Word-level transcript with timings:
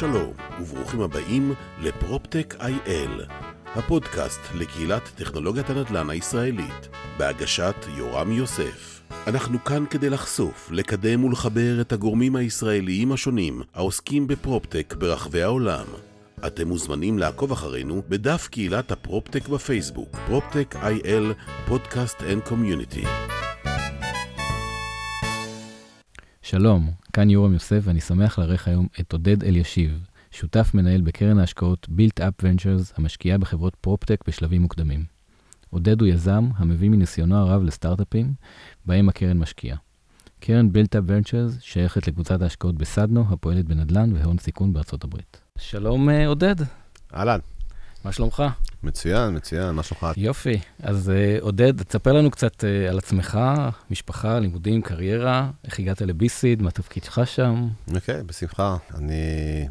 שלום, 0.00 0.32
וברוכים 0.60 1.00
הבאים 1.00 1.54
ל 1.80 1.88
PropTech 1.88 2.54
IL, 2.60 3.24
הפודקאסט 3.74 4.40
לקהילת 4.54 5.02
טכנולוגיית 5.14 5.70
הנדל"ן 5.70 6.10
הישראלית, 6.10 6.88
בהגשת 7.18 7.74
יורם 7.96 8.32
יוסף. 8.32 9.02
אנחנו 9.26 9.64
כאן 9.64 9.84
כדי 9.90 10.10
לחשוף, 10.10 10.70
לקדם 10.70 11.24
ולחבר 11.24 11.80
את 11.80 11.92
הגורמים 11.92 12.36
הישראליים 12.36 13.12
השונים 13.12 13.62
העוסקים 13.74 14.26
ב 14.26 14.34
PropTech 14.34 14.94
ברחבי 14.98 15.42
העולם. 15.42 15.86
אתם 16.46 16.68
מוזמנים 16.68 17.18
לעקוב 17.18 17.52
אחרינו 17.52 18.02
בדף 18.08 18.48
קהילת 18.50 18.92
ה 18.92 18.98
PropTech 18.98 19.48
בפייסבוק, 19.48 20.16
PropTech 20.26 20.76
IL, 20.82 21.32
podcast 21.66 22.22
and 22.22 22.42
community. 22.42 23.04
שלום, 26.42 26.90
כאן 27.16 27.30
יורם 27.30 27.52
יוסף 27.52 27.80
ואני 27.82 28.00
שמח 28.00 28.38
לארח 28.38 28.68
היום 28.68 28.86
את 29.00 29.12
עודד 29.12 29.44
אלישיב, 29.44 30.06
שותף 30.30 30.70
מנהל 30.74 31.00
בקרן 31.00 31.38
ההשקעות 31.38 31.88
Built 31.90 32.20
Up 32.20 32.44
Ventures 32.44 32.92
המשקיעה 32.96 33.38
בחברות 33.38 33.74
PropTech 33.74 34.20
בשלבים 34.26 34.62
מוקדמים. 34.62 35.04
עודד 35.70 36.00
הוא 36.00 36.08
יזם 36.08 36.48
המביא 36.56 36.88
מניסיונו 36.88 37.36
הרב 37.36 37.62
לסטארט-אפים, 37.62 38.32
בהם 38.86 39.08
הקרן 39.08 39.38
משקיעה. 39.38 39.76
קרן 40.40 40.68
Built 40.72 40.98
Up 40.98 41.10
Ventures 41.10 41.60
שייכת 41.60 42.06
לקבוצת 42.08 42.42
ההשקעות 42.42 42.74
בסדנו, 42.74 43.24
הפועלת 43.30 43.64
בנדל"ן 43.64 44.12
והון 44.14 44.38
סיכון 44.38 44.72
בארצות 44.72 45.04
הברית. 45.04 45.40
שלום 45.58 46.10
אה, 46.10 46.26
עודד, 46.26 46.56
אהלן, 47.14 47.38
מה 48.06 48.12
שלומך? 48.12 48.42
מצוין, 48.82 49.36
מצוין, 49.36 49.74
מה 49.74 49.82
שלומך? 49.82 50.06
יופי, 50.16 50.58
אז 50.82 51.10
אה, 51.10 51.36
עודד, 51.40 51.82
תספר 51.82 52.12
לנו 52.12 52.30
קצת 52.30 52.64
אה, 52.64 52.90
על 52.90 52.98
עצמך, 52.98 53.38
משפחה, 53.90 54.38
לימודים, 54.38 54.82
קריירה, 54.82 55.50
איך 55.64 55.78
הגעת 55.78 56.02
לביסיד, 56.02 56.62
מה 56.62 56.70
תפקידך 56.70 57.20
שם? 57.24 57.68
אוקיי, 57.94 58.22
בשמחה. 58.22 58.76
אני 58.94 59.14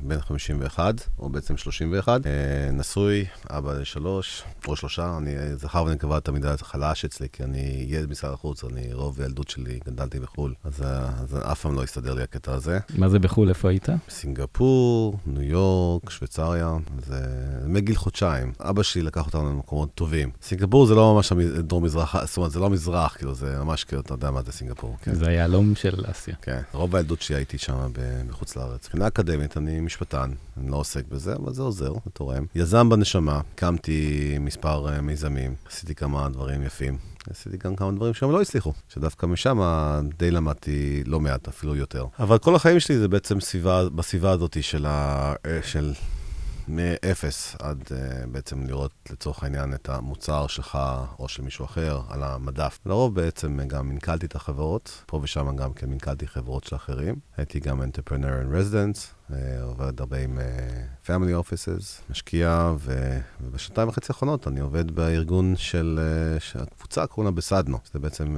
בן 0.01 0.21
51, 0.21 0.93
או 1.19 1.29
בעצם 1.29 1.57
31, 1.57 2.27
אה, 2.27 2.31
נשוי, 2.71 3.25
אבא 3.49 3.73
לשלוש, 3.73 4.43
או 4.67 4.75
שלושה, 4.75 5.17
אני 5.17 5.55
זכר 5.55 5.83
ונקבה 5.83 6.19
תמיד 6.19 6.45
חלש 6.61 7.05
אצלי, 7.05 7.27
כי 7.33 7.43
אני 7.43 7.85
ילד 7.87 8.09
משרד 8.09 8.33
החוץ, 8.33 8.63
אני 8.63 8.93
רוב 8.93 9.21
הילדות 9.21 9.49
שלי 9.49 9.79
גדלתי 9.85 10.19
בחו"ל, 10.19 10.53
אז, 10.63 10.83
אז 10.83 11.37
אף 11.51 11.61
פעם 11.61 11.75
לא 11.75 11.83
הסתדר 11.83 12.13
לי 12.13 12.23
הקטע 12.23 12.53
הזה. 12.53 12.79
מה 12.97 13.09
זה 13.09 13.19
בחו"ל, 13.19 13.49
איפה 13.49 13.69
היית? 13.69 13.89
סינגפור, 14.09 15.19
ניו 15.25 15.41
יורק, 15.41 16.09
שוויצריה, 16.09 16.75
זה 17.05 17.25
מגיל 17.67 17.95
חודשיים. 17.95 18.24
אבא 18.59 18.83
שלי 18.83 19.01
לקח 19.01 19.25
אותנו 19.25 19.49
למקומות 19.49 19.89
טובים. 19.95 20.29
סינגפור 20.41 20.85
זה 20.85 20.95
לא 20.95 21.13
ממש 21.13 21.31
המ- 21.31 21.61
דרום 21.61 21.83
מזרח, 21.83 22.25
זאת 22.25 22.37
אומרת, 22.37 22.51
זה 22.51 22.59
לא 22.59 22.69
מזרח, 22.69 23.15
כאילו, 23.17 23.33
זה 23.33 23.57
ממש 23.59 23.83
כאילו, 23.83 24.01
אתה 24.01 24.13
יודע 24.13 24.31
מה 24.31 24.41
זה 24.41 24.51
סינגפור. 24.51 24.97
כן. 25.01 25.13
זה 25.15 25.27
היהלום 25.27 25.75
של 25.75 26.03
אסיה. 26.11 26.35
כן, 26.41 26.61
רוב 26.73 26.95
הילדות 26.95 27.21
שלי 27.21 27.35
הייתי 27.35 27.57
שם 27.57 27.89
ב- 27.93 28.21
מחוץ 28.29 28.55
לארץ. 28.55 28.85
מבחינה 28.85 29.07
אקדמית, 29.07 29.57
אני 29.57 29.79
משפטן, 29.79 30.31
אני 30.57 30.71
לא 30.71 30.75
עוסק 30.75 31.03
בזה, 31.11 31.33
אבל 31.35 31.53
זה 31.53 31.61
עוזר, 31.61 31.93
זה 31.93 32.11
תורם. 32.13 32.45
יזם 32.55 32.89
בנשמה, 32.89 33.41
הקמתי 33.53 34.01
מספר 34.39 34.89
אה, 34.93 35.01
מיזמים, 35.01 35.55
עשיתי 35.69 35.95
כמה 35.95 36.29
דברים 36.29 36.63
יפים. 36.63 36.97
עשיתי 37.29 37.57
גם 37.57 37.75
כמה 37.75 37.91
דברים 37.91 38.13
שהם 38.13 38.31
לא 38.31 38.41
הצליחו, 38.41 38.73
שדווקא 38.89 39.25
משם 39.25 39.59
די 40.19 40.31
למדתי 40.31 41.03
לא 41.05 41.19
מעט, 41.19 41.47
אפילו 41.47 41.75
יותר. 41.75 42.05
אבל 42.19 42.37
כל 42.37 42.55
החיים 42.55 42.79
שלי 42.79 42.97
זה 42.97 43.07
בעצם 43.07 43.39
סביבה, 43.39 43.89
בסביבה 43.89 44.31
הזאת 44.31 44.63
של, 44.63 44.85
ה, 44.85 45.33
אה, 45.45 45.59
של 45.63 45.93
מאפס 46.67 47.55
עד 47.59 47.81
uh, 47.81 48.27
בעצם 48.27 48.67
לראות 48.67 48.91
לצורך 49.11 49.43
העניין 49.43 49.73
את 49.73 49.89
המוצר 49.89 50.47
שלך 50.47 50.77
או 51.19 51.27
של 51.27 51.43
מישהו 51.43 51.65
אחר 51.65 52.01
על 52.09 52.23
המדף. 52.23 52.79
לרוב 52.85 53.15
בעצם 53.15 53.59
גם 53.67 53.89
מנכלתי 53.89 54.25
את 54.25 54.35
החברות, 54.35 55.03
פה 55.05 55.19
ושם 55.23 55.55
גם 55.55 55.73
כן 55.73 55.89
מנכלתי 55.89 56.27
חברות 56.27 56.63
של 56.63 56.75
אחרים. 56.75 57.15
הייתי 57.37 57.59
גם 57.59 57.81
entrepreneur 57.81 58.11
in 58.11 58.53
residence, 58.53 59.24
עובד 59.61 59.99
הרבה 59.99 60.17
עם 60.17 60.37
uh, 60.37 61.07
family 61.07 61.43
offices, 61.43 62.11
משקיע, 62.11 62.73
ו... 62.79 63.19
ובשנתיים 63.41 63.87
וחצי 63.89 64.07
האחרונות 64.09 64.47
אני 64.47 64.59
עובד 64.59 64.91
בארגון 64.91 65.55
של, 65.57 65.99
uh, 66.37 66.39
שהקבוצה 66.43 67.07
קוראים 67.07 67.25
לה 67.25 67.37
בסדנו, 67.37 67.77
שזה 67.87 67.99
בעצם 67.99 68.37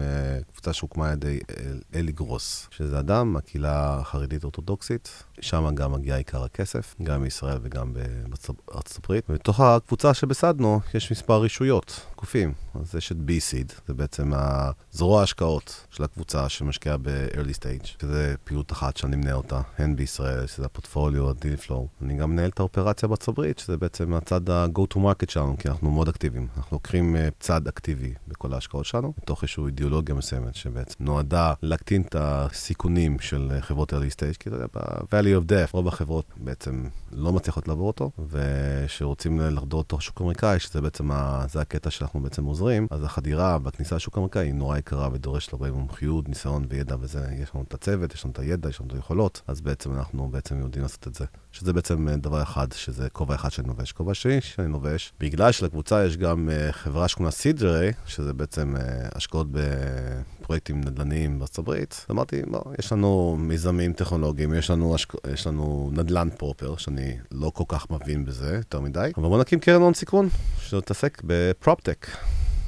קבוצה 0.51 0.73
שהוקמה 0.73 1.07
על 1.07 1.13
ידי 1.13 1.39
אל- 1.59 1.81
אלי 1.95 2.11
גרוס, 2.11 2.67
שזה 2.71 2.99
אדם 2.99 3.33
מהקהילה 3.33 3.97
החרדית 3.99 4.43
אורתודוקסית, 4.43 5.23
שם 5.41 5.75
גם 5.75 5.91
מגיע 5.91 6.15
עיקר 6.15 6.43
הכסף, 6.43 6.95
גם 7.03 7.21
מישראל 7.21 7.57
וגם 7.61 7.93
בארצות 7.93 8.97
הברית. 9.03 9.23
ובתוך 9.29 9.59
הקבוצה 9.59 10.13
שבסדנו 10.13 10.79
יש 10.93 11.11
מספר 11.11 11.41
רישויות, 11.41 12.05
גופים. 12.17 12.53
אז 12.81 12.95
יש 12.95 13.11
את 13.11 13.17
B-Seed, 13.17 13.73
זה 13.87 13.93
בעצם 13.93 14.31
הזרוע 14.35 15.19
ההשקעות 15.19 15.85
של 15.89 16.03
הקבוצה 16.03 16.49
שמשקיעה 16.49 16.97
ב-early 16.97 17.53
stage, 17.59 17.87
שזה 18.01 18.35
פעילות 18.43 18.71
אחת 18.71 18.97
שאני 18.97 19.15
מנהל 19.15 19.35
אותה, 19.35 19.61
הן 19.77 19.95
בישראל, 19.95 20.47
שזה 20.47 20.65
הפורטפוליו, 20.77 21.29
ה-deal 21.29 21.67
flow. 21.67 22.03
אני 22.03 22.17
גם 22.17 22.31
מנהל 22.31 22.49
את 22.49 22.59
האופרציה 22.59 23.07
בארצות 23.07 23.27
הברית, 23.27 23.59
שזה 23.59 23.77
בעצם 23.77 24.13
הצד 24.13 24.49
ה-go 24.49 24.81
to 24.93 24.97
market 24.97 25.31
שלנו, 25.31 25.55
כי 25.57 25.69
אנחנו 25.69 25.91
מאוד 25.91 26.07
אקטיביים. 26.09 26.47
אנחנו 26.57 26.75
לוקחים 26.75 27.15
uh, 27.15 27.19
צד 27.39 27.67
אקטיבי 27.67 28.13
בכל 28.27 28.53
ההשקעות 28.53 28.85
שלנו, 28.85 29.13
מתוך 29.17 29.43
איזושהי 29.43 29.65
אידיאולוגיה 29.65 30.15
מסוימת, 30.15 30.55
שבעצם 30.55 30.95
נועדה 30.99 31.53
להקטין 31.61 32.01
את 32.01 32.15
הסיכונים 32.19 33.19
של 33.19 33.51
uh, 33.57 33.61
חברות 33.61 33.93
early 33.93 34.13
stage, 34.15 34.37
כי 34.39 34.49
אתה 34.49 34.55
יודע, 34.55 34.65
ב-value 34.75 35.41
of 35.41 35.49
death, 35.51 35.69
רוב 35.71 35.87
החברות 35.87 36.25
בעצם 36.37 36.87
לא 37.11 37.33
מצליחות 37.33 37.67
לעבור 37.67 37.87
אותו, 37.87 38.11
ושרוצים 38.29 39.39
לחדור 39.39 39.81
לתוך 39.81 39.99
השוק 39.99 40.21
האמריקאי, 40.21 40.59
שזה 40.59 40.81
בעצם, 40.81 41.11
ה- 41.11 41.45
זה 41.49 41.61
הקטע 41.61 41.89
שאנחנו 41.91 42.19
בעצם 42.19 42.45
עוזרים, 42.45 42.87
אז 42.91 43.03
החדירה 43.03 43.57
והכניסה 43.63 43.95
לשוק 43.95 44.17
האמריקאי 44.17 44.45
היא 44.47 44.53
נורא 44.53 44.77
יקרה 44.77 45.09
ודורשת 45.13 45.53
הרבה 45.53 45.71
מומחיות, 45.71 46.29
ניסיון 46.29 46.65
וידע 46.69 46.95
וזה, 46.99 47.27
יש 47.41 47.49
לנו 47.55 47.63
את 47.67 47.73
הצוות, 47.73 48.13
יש 48.13 48.25
לנו 48.25 48.31
את 48.31 48.39
הידע, 48.39 48.69
יש 48.69 48.81
לנו 48.81 48.89
את 48.89 48.95
היכולות, 48.95 49.41
אז 49.47 49.61
בעצם 49.61 49.93
אנחנו 49.93 50.29
בעצם 50.29 50.61
יודעים 50.67 50.83
לעשות 50.83 51.07
את 51.07 51.15
זה. 51.15 51.25
שזה 51.51 51.73
בעצם 51.73 52.07
אה, 52.07 52.17
דבר 52.17 52.41
אחד, 52.41 52.67
שזה 52.71 53.09
כובע 53.09 53.35
אחד 53.35 53.49
שאני 53.49 53.67
לובש. 53.67 53.91
כובע 53.91 54.13
שני 54.13 54.41
שאני 54.41 54.71
לובש, 54.71 55.13
בגלל 55.19 55.51
שלקבוצה 55.51 56.05
יש 56.05 56.17
גם 56.17 56.49
uh, 56.49 56.71
חברה 56.71 57.05
לה 57.19 57.31
סידרי, 57.31 57.91
שזה 58.05 58.33
בעצם 58.33 58.75
uh, 58.75 58.79
השקעות 59.15 59.47
בפרויקטים 59.51 60.81
נדל"ניים 60.81 61.39
בארצות 61.39 61.57
הברית, 61.57 62.05
אמרתי, 62.11 62.41
לא, 62.51 62.61
יש 62.79 62.91
לנו 62.91 63.35
מיזמים 63.39 63.93
טכנולוגיים, 63.93 64.53
יש 64.53 64.69
לנו, 64.69 64.95
השק... 64.95 65.13
יש 65.33 65.47
לנו 65.47 65.89
נדל"ן 65.93 66.29
proper, 66.37 66.75
שאני 66.77 67.17
לא 67.31 67.49
כל 67.49 67.63
כך 67.67 67.89
מבין 67.89 68.25
בזה 68.25 68.55
יותר 68.55 68.79
מדי, 68.79 69.11
אבל 69.17 69.27
בוא 69.27 69.39
נקים 69.39 69.59
קרן 69.59 69.81
הון 69.81 69.93
סיכון, 69.93 70.29
שתתעסק 70.61 71.21
ב 71.25 71.34
proptech. 71.34 72.07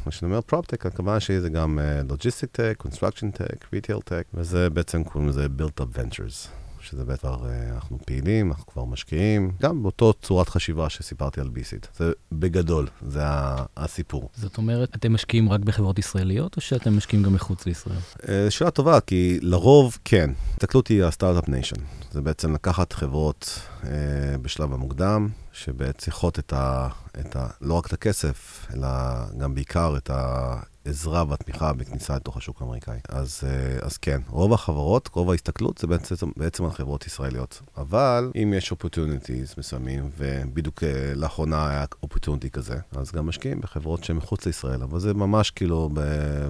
מה 0.05 0.11
שאני 0.11 0.31
אומר 0.31 0.41
proptech, 0.41 0.85
הכוונה 0.85 1.19
שלי 1.19 1.41
זה 1.41 1.49
גם 1.49 1.79
logistic 2.09 2.49
tech, 2.51 2.75
construction 2.77 3.31
tech, 3.31 3.65
retail 3.73 3.99
tech, 4.05 4.23
וזה 4.33 4.69
בעצם 4.69 5.03
קוראים 5.03 5.29
לזה 5.29 5.47
built 5.59 5.81
up 5.81 5.97
ventures. 5.97 6.68
שזה 6.91 7.03
כבר, 7.19 7.49
אה, 7.49 7.73
אנחנו 7.75 7.97
פעילים, 8.05 8.51
אנחנו 8.51 8.65
כבר 8.67 8.85
משקיעים, 8.85 9.51
גם 9.61 9.83
באותו 9.83 10.13
צורת 10.21 10.49
חשיבה 10.49 10.89
שסיפרתי 10.89 11.41
על 11.41 11.49
ביסיט. 11.49 11.87
זה 11.97 12.11
בגדול, 12.31 12.87
זה 13.07 13.25
ה- 13.25 13.65
הסיפור. 13.77 14.29
זאת 14.35 14.57
אומרת, 14.57 14.95
אתם 14.95 15.13
משקיעים 15.13 15.49
רק 15.49 15.59
בחברות 15.59 15.99
ישראליות, 15.99 16.55
או 16.55 16.61
שאתם 16.61 16.97
משקיעים 16.97 17.23
גם 17.23 17.33
מחוץ 17.33 17.65
לישראל? 17.65 17.97
אה, 18.29 18.51
שאלה 18.51 18.71
טובה, 18.71 18.99
כי 18.99 19.39
לרוב 19.41 19.97
כן. 20.05 20.29
הסתכלות 20.53 20.87
היא 20.87 21.03
ה 21.03 21.09
startup 21.09 21.49
nation. 21.49 21.75
זה 22.11 22.21
בעצם 22.21 22.53
לקחת 22.53 22.93
חברות 22.93 23.59
אה, 23.83 23.89
בשלב 24.41 24.73
המוקדם, 24.73 25.29
שבעצם 25.53 25.99
צריכות 25.99 26.39
את 26.39 26.53
ה, 26.53 26.87
את 27.19 27.35
ה... 27.35 27.47
לא 27.61 27.73
רק 27.73 27.87
את 27.87 27.93
הכסף, 27.93 28.67
אלא 28.73 28.87
גם 29.37 29.55
בעיקר 29.55 29.97
את 29.97 30.09
העזרה 30.89 31.23
והתמיכה 31.29 31.73
בכניסה 31.73 32.15
לתוך 32.15 32.37
השוק 32.37 32.61
האמריקאי. 32.61 32.97
אז, 33.09 33.41
אה, 33.43 33.85
אז 33.85 33.97
כן, 33.97 34.21
רוב 34.29 34.53
החברות, 34.53 35.09
רוב 35.13 35.31
ההסתכלות 35.31 35.77
זה 35.77 35.87
בעצם, 35.87 36.15
בעצם 36.37 36.65
על 36.65 36.71
חברות 36.71 37.07
ישראליות. 37.07 37.61
אבל 37.77 38.31
אם 38.43 38.53
יש 38.57 38.73
opportunities 38.73 39.53
מסוימים, 39.57 40.09
ובדיוק 40.17 40.83
אה, 40.83 41.13
לאחרונה 41.15 41.69
היה 41.69 41.85
opportunity 42.05 42.49
כזה, 42.49 42.75
אז 42.91 43.11
גם 43.11 43.25
משקיעים 43.25 43.61
בחברות 43.61 44.03
שהן 44.03 44.15
מחוץ 44.15 44.45
לישראל, 44.45 44.83
אבל 44.83 44.99
זה 44.99 45.13
ממש 45.13 45.51
כאילו 45.51 45.89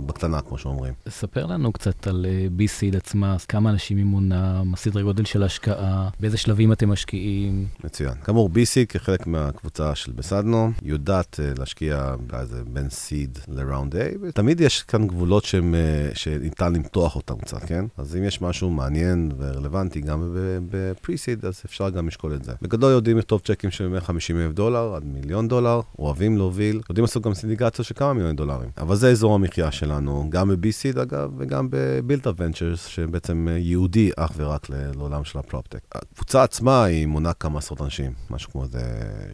בקטנה, 0.05 0.41
כמו 0.41 0.57
שאומרים. 0.57 0.93
ספר 1.09 1.45
לנו 1.45 1.71
קצת 1.71 2.07
על 2.07 2.25
אה, 2.29 2.47
B-Seed 2.57 2.97
עצמה, 2.97 3.35
אז 3.35 3.45
כמה 3.45 3.69
אנשים 3.69 3.97
אימונה, 3.97 4.63
מה 4.63 4.77
סדרי 4.77 5.03
גודל 5.03 5.25
של 5.25 5.43
השקעה, 5.43 6.09
באיזה 6.19 6.37
שלבים 6.37 6.71
אתם 6.71 6.89
משקיעים. 6.89 7.67
מצוין. 7.83 8.13
כאמור, 8.23 8.49
BC 8.53 8.85
כחלק 8.89 9.27
מהקבוצה 9.27 9.95
של 9.95 10.11
בסדנו, 10.11 10.71
יודעת 10.83 11.39
להשקיע 11.57 12.15
באיזה 12.27 12.63
בין 12.63 12.89
סיד 12.89 13.39
לראונד 13.47 13.95
A, 13.95 14.17
ותמיד 14.29 14.61
יש 14.61 14.83
כאן 14.83 15.07
גבולות 15.07 15.45
שהם, 15.45 15.75
uh, 15.75 16.17
שניתן 16.17 16.73
למתוח 16.73 17.15
אותם 17.15 17.35
קצת, 17.35 17.63
כן? 17.63 17.85
אז 17.97 18.15
אם 18.15 18.23
יש 18.23 18.41
משהו 18.41 18.69
מעניין 18.69 19.31
ורלוונטי 19.37 20.01
גם 20.01 20.35
בפרי-סיד, 20.69 21.45
אז 21.45 21.61
אפשר 21.65 21.89
גם 21.89 22.07
לשקול 22.07 22.33
את 22.33 22.43
זה. 22.43 22.51
בגדול 22.61 22.91
יודעים 22.91 23.17
לכתוב 23.17 23.41
צ'קים 23.43 23.71
של 23.71 23.87
150 23.87 24.37
אלף 24.37 24.53
דולר 24.53 24.95
עד 24.95 25.03
מיליון 25.05 25.47
דולר, 25.47 25.81
אוהבים 25.99 26.37
להוביל, 26.37 26.81
יודעים 26.89 27.03
לעשות 27.03 27.23
גם 27.23 27.33
סינדיגציה 27.33 27.85
של 27.85 27.93
כמה 27.95 28.13
מיליוני 28.13 28.35
דולרים. 28.35 28.69
אבל 28.77 28.95
זה 28.95 29.09
אזור 29.09 29.35
המחיה 29.35 29.71
שלנו, 29.71 30.25
גם 30.29 30.49
ב-BC 30.49 31.01
אגב, 31.01 31.31
וגם 31.37 31.69
ב-Built 31.69 32.23
Up 32.23 32.39
Ventures, 32.39 32.89
שבעצם 32.89 33.47
אה, 33.51 33.57
ייעודי 33.57 34.11
אך 34.17 34.31
ורק 34.35 34.67
לעולם 34.69 35.23
של 35.23 35.39
הפרופטק. 35.39 35.79
הקבוצה 35.91 36.43
עצמה 36.43 36.83
היא 36.83 37.07
מונה 37.07 37.33
כמה 37.33 37.59
עשרות 37.59 37.81
אנשים, 37.81 38.13
משהו 38.29 38.51
כמו 38.51 38.63
איזה 38.63 38.81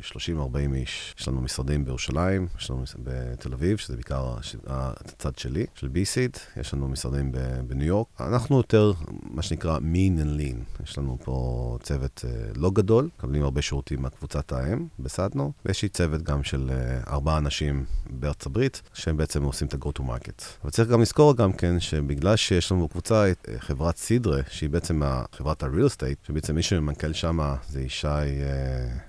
30-40 0.01 0.75
איש. 0.75 1.15
יש 1.19 1.27
לנו 1.27 1.41
משרדים 1.41 1.86
בירושלים, 1.86 2.48
יש 2.59 2.71
לנו 2.71 2.83
בתל 3.03 3.53
אביב, 3.53 3.77
שזה 3.77 3.95
בעיקר 3.95 4.36
את 4.38 4.44
הצד 4.75 5.38
שלי, 5.38 5.66
של 5.75 5.88
B-Seed, 5.88 6.60
יש 6.60 6.74
לנו 6.74 6.88
משרדים 6.88 7.31
בניו 7.68 7.88
יורק. 7.88 8.07
אנחנו 8.19 8.57
יותר, 8.57 8.92
מה 9.24 9.42
שנקרא 9.42 9.77
mean 9.77 10.22
and 10.22 10.39
lean. 10.39 10.83
יש 10.83 10.98
לנו 10.98 11.18
פה 11.24 11.77
צוות 11.83 12.25
לא 12.56 12.72
גדול, 12.72 13.10
מקבלים 13.18 13.44
הרבה 13.44 13.62
שירותים 13.62 14.01
מהקבוצת 14.01 14.51
האם 14.51 14.88
בסדנו, 15.00 15.51
ויש 15.66 15.83
לי 15.83 15.89
צוות 15.89 16.22
גם 16.22 16.44
של 16.44 16.72
ארבעה 17.07 17.38
אנשים 17.38 17.86
בארצות 18.10 18.45
הברית, 18.45 18.81
שהם 18.94 19.18
בעצם 19.18 19.44
עושים 19.44 19.68
את 19.68 19.74
ה-go 19.74 19.89
to 20.00 20.01
market. 20.01 20.44
אבל 20.63 20.72
צריך 20.72 20.89
גם 20.89 21.01
לזכור 21.01 21.36
גם 21.36 21.54
כן, 21.54 21.80
שבגלל 21.80 22.36
שיש 22.36 22.72
לנו 22.72 22.88
בקבוצה 22.88 23.31
את 23.31 23.50
חברת 23.57 23.98
סידרה, 23.98 24.39
שהיא 24.50 24.69
בעצם 24.69 25.01
חברת 25.31 25.63
ה-real 25.63 25.89
estate, 25.89 26.27
שבעצם 26.27 26.56
מי 26.56 26.63
שמנכ"ל 26.63 27.13
שם 27.13 27.56
זה 27.69 27.81
ישי 27.81 28.07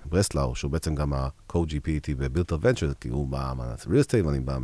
ברסלאו, 0.05 0.55
שהוא 0.55 0.71
בעצם 0.71 0.95
גם 0.95 1.13
ה-co-GP 1.56 1.88
איתי 1.88 2.14
ב-Built 2.14 2.53
Venture, 2.53 2.94
כי 3.00 3.08
הוא 3.08 3.26
בא 3.26 3.53
מה-real 3.56 3.87
estate 3.87 4.26
ואני 4.26 4.41
בא 4.41 4.58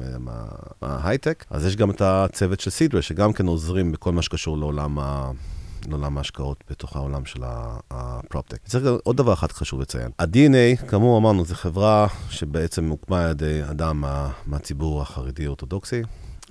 מה-הייטק. 0.81 1.45
אז 1.51 1.67
יש 1.67 1.77
גם 1.77 1.91
את 1.91 2.01
הצוות 2.01 2.61
של 2.61 2.71
סידרה, 2.71 3.03
שגם 3.03 3.33
כן 3.33 3.47
עוזרים 3.47 3.93
בכל 3.93 4.13
מה 4.13 4.23
שקשור 4.23 4.59
לעולם 4.59 4.99
ה... 4.99 5.31
לעולם 5.89 6.19
ההשקעות 6.19 6.65
בתוך 6.71 6.97
העולם 6.97 7.25
של 7.25 7.43
הפרופטק. 7.91 8.59
צריך 8.67 8.85
גם 8.85 8.97
עוד 9.05 9.17
דבר 9.17 9.33
אחד 9.33 9.53
חשוב 9.53 9.81
לציין. 9.81 10.11
ה-DNA, 10.19 10.87
כאמור 10.89 11.19
אמרנו, 11.19 11.45
זו 11.45 11.55
חברה 11.55 12.07
שבעצם 12.31 12.89
הוקמה 12.89 13.25
על 13.25 13.31
ידי 13.31 13.61
אדם 13.71 14.01
מה, 14.01 14.31
מהציבור 14.47 15.03
החרדי-אורתודוקסי. 15.03 16.03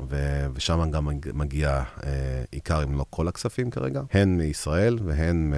ו- 0.09 0.45
ושם 0.53 0.91
גם 0.91 1.07
מגיע 1.33 1.83
אה, 2.03 2.09
עיקר, 2.51 2.83
אם 2.83 2.97
לא 2.97 3.05
כל 3.09 3.27
הכספים 3.27 3.69
כרגע, 3.71 4.01
הן 4.13 4.38
מישראל 4.38 4.99
והן 5.05 5.53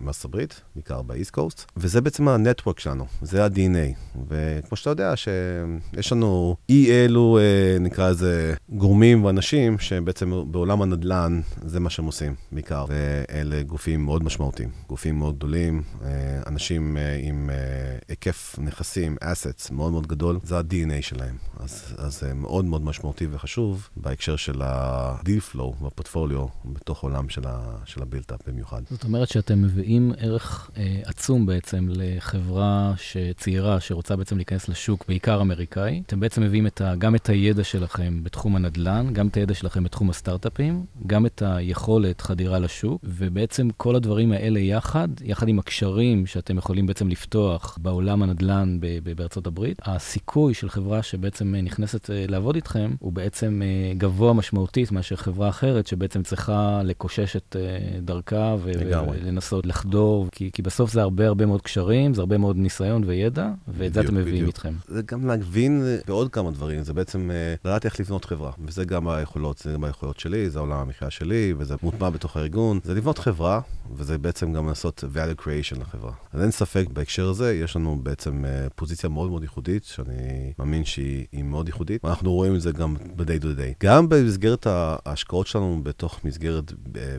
מארצות 0.00 0.24
הברית, 0.24 0.60
בעיקר 0.74 1.02
באיסט 1.02 1.30
קוסט, 1.30 1.72
וזה 1.76 2.00
בעצם 2.00 2.28
הנטוורק 2.28 2.80
שלנו, 2.80 3.06
זה 3.22 3.44
ה-DNA. 3.44 4.18
וכמו 4.28 4.76
שאתה 4.76 4.90
יודע, 4.90 5.14
שיש 5.16 6.12
לנו 6.12 6.56
אי 6.68 6.90
אלו, 6.90 7.38
אה, 7.38 7.78
נקרא 7.80 8.10
לזה, 8.10 8.54
גורמים 8.70 9.24
ואנשים 9.24 9.78
שבעצם 9.78 10.42
בעולם 10.50 10.82
הנדל"ן, 10.82 11.40
זה 11.64 11.80
מה 11.80 11.90
שהם 11.90 12.04
עושים 12.04 12.34
בעיקר, 12.52 12.84
ואלה 12.88 13.62
גופים 13.62 14.04
מאוד 14.04 14.22
משמעותיים, 14.24 14.68
גופים 14.88 15.18
מאוד 15.18 15.36
גדולים, 15.36 15.82
אה, 16.04 16.08
אנשים 16.46 16.96
אה, 16.96 17.18
עם 17.22 17.50
אה, 17.52 17.98
היקף 18.08 18.56
נכסים, 18.58 19.16
assets 19.24 19.72
מאוד 19.72 19.92
מאוד 19.92 20.06
גדול, 20.06 20.38
זה 20.42 20.58
ה-DNA 20.58 21.02
שלהם. 21.02 21.36
אז, 21.58 21.94
אז 21.98 22.20
זה 22.20 22.34
מאוד 22.34 22.64
מאוד 22.64 22.84
משמעותי 22.84 23.26
וחשוב. 23.30 23.48
חשוב 23.48 23.88
בהקשר 23.96 24.36
של 24.36 24.62
ה-deal 24.62 25.54
flow 25.54 25.84
בפורטפוליו, 25.84 26.46
בתוך 26.64 27.02
עולם 27.02 27.28
של, 27.28 27.42
ה- 27.46 27.76
של 27.84 28.02
הבילטאפ 28.02 28.40
במיוחד. 28.48 28.82
זאת 28.90 29.04
אומרת 29.04 29.28
שאתם 29.28 29.62
מביאים 29.62 30.12
ערך 30.18 30.70
אה, 30.76 31.00
עצום 31.04 31.46
בעצם 31.46 31.88
לחברה 31.90 32.92
צעירה 33.36 33.80
שרוצה 33.80 34.16
בעצם 34.16 34.36
להיכנס 34.36 34.68
לשוק, 34.68 35.04
בעיקר 35.08 35.40
אמריקאי. 35.40 36.02
אתם 36.06 36.20
בעצם 36.20 36.42
מביאים 36.42 36.66
את 36.66 36.80
ה- 36.80 36.94
גם 36.98 37.14
את 37.14 37.28
הידע 37.28 37.64
שלכם 37.64 38.24
בתחום 38.24 38.56
הנדל"ן, 38.56 39.12
גם 39.12 39.28
את 39.28 39.36
הידע 39.36 39.54
שלכם 39.54 39.84
בתחום 39.84 40.10
הסטארט-אפים, 40.10 40.84
גם 41.06 41.26
את 41.26 41.42
היכולת 41.46 42.20
חדירה 42.20 42.58
לשוק, 42.58 43.00
ובעצם 43.04 43.68
כל 43.76 43.96
הדברים 43.96 44.32
האלה 44.32 44.60
יחד, 44.60 45.08
יחד 45.24 45.48
עם 45.48 45.58
הקשרים 45.58 46.26
שאתם 46.26 46.58
יכולים 46.58 46.86
בעצם 46.86 47.08
לפתוח 47.08 47.78
בעולם 47.82 48.22
הנדל"ן 48.22 48.78
בארצות 49.16 49.46
הברית, 49.46 49.78
הסיכוי 49.84 50.54
של 50.54 50.68
חברה 50.68 51.02
שבעצם 51.02 51.47
נכנסת 51.54 52.10
אה, 52.10 52.24
לעבוד 52.28 52.54
איתכם, 52.54 52.90
הוא 52.98 53.12
בעצם 53.12 53.62
אה, 53.64 53.94
גבוה 53.94 54.32
משמעותית 54.32 54.92
מאשר 54.92 55.16
חברה 55.16 55.48
אחרת, 55.48 55.86
שבעצם 55.86 56.22
צריכה 56.22 56.80
לקושש 56.84 57.36
את 57.36 57.56
אה, 57.58 58.00
דרכה 58.00 58.56
ולנסות 58.62 59.66
לחדור, 59.66 60.28
כי, 60.32 60.50
כי 60.52 60.62
בסוף 60.62 60.92
זה 60.92 61.02
הרבה 61.02 61.26
הרבה 61.26 61.46
מאוד 61.46 61.62
קשרים, 61.62 62.14
זה 62.14 62.20
הרבה 62.20 62.38
מאוד 62.38 62.56
ניסיון 62.56 63.04
וידע, 63.06 63.48
ואת 63.68 63.94
זה 63.94 64.00
אתם 64.00 64.14
מביאים. 64.14 64.48
איתכם. 64.48 64.74
זה 64.88 65.02
גם 65.02 65.26
להבין 65.26 65.82
בעוד 66.06 66.30
כמה 66.30 66.50
דברים, 66.50 66.82
זה 66.82 66.92
בעצם 66.94 67.30
אה, 67.30 67.54
לדעת 67.64 67.84
איך 67.84 68.00
לבנות 68.00 68.24
חברה, 68.24 68.50
וזה 68.64 68.84
גם 68.84 69.08
היכולות, 69.08 69.58
זה 69.58 69.72
גם 69.72 69.84
היכולות 69.84 70.18
שלי, 70.18 70.50
זה 70.50 70.58
עולם 70.58 70.76
המחיה 70.76 71.10
שלי, 71.10 71.54
וזה 71.58 71.74
מוטמע 71.82 72.10
בתוך 72.10 72.36
הארגון, 72.36 72.80
זה 72.84 72.94
לבנות 72.94 73.18
חברה, 73.18 73.60
וזה 73.92 74.18
בעצם 74.18 74.52
גם 74.52 74.68
לעשות 74.68 75.04
value 75.14 75.40
creation 75.42 75.80
לחברה. 75.80 76.12
אז 76.32 76.42
אין 76.42 76.50
ספק 76.50 76.86
בהקשר 76.92 77.28
הזה, 77.28 77.54
יש 77.54 77.76
לנו 77.76 78.00
בעצם 78.02 78.44
פוזיציה 78.74 79.08
מאוד 79.08 79.30
מאוד 79.30 79.42
ייחודית, 79.42 79.84
שאני 79.84 80.52
מאמין 80.58 80.84
שהיא 80.84 81.37
מאוד 81.42 81.68
ייחודית, 81.68 82.04
ואנחנו 82.04 82.32
רואים 82.32 82.54
את 82.54 82.60
זה 82.60 82.72
גם 82.72 82.96
ב-day 83.16 83.42
to 83.42 83.44
day. 83.44 83.84
גם 83.84 84.08
במסגרת 84.08 84.66
ההשקעות 84.66 85.46
שלנו 85.46 85.80
בתוך 85.82 86.24
מסגרת 86.24 86.72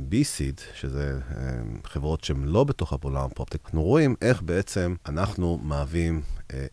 B-Seed, 0.10 0.62
שזה 0.76 1.20
חברות 1.84 2.24
שהן 2.24 2.44
לא 2.44 2.64
בתוך 2.64 2.94
הפעולה 2.94 3.24
הפרופטק, 3.24 3.60
אנחנו 3.66 3.84
רואים 3.84 4.16
איך 4.22 4.42
בעצם 4.42 4.96
אנחנו 5.08 5.60
מהווים 5.64 6.22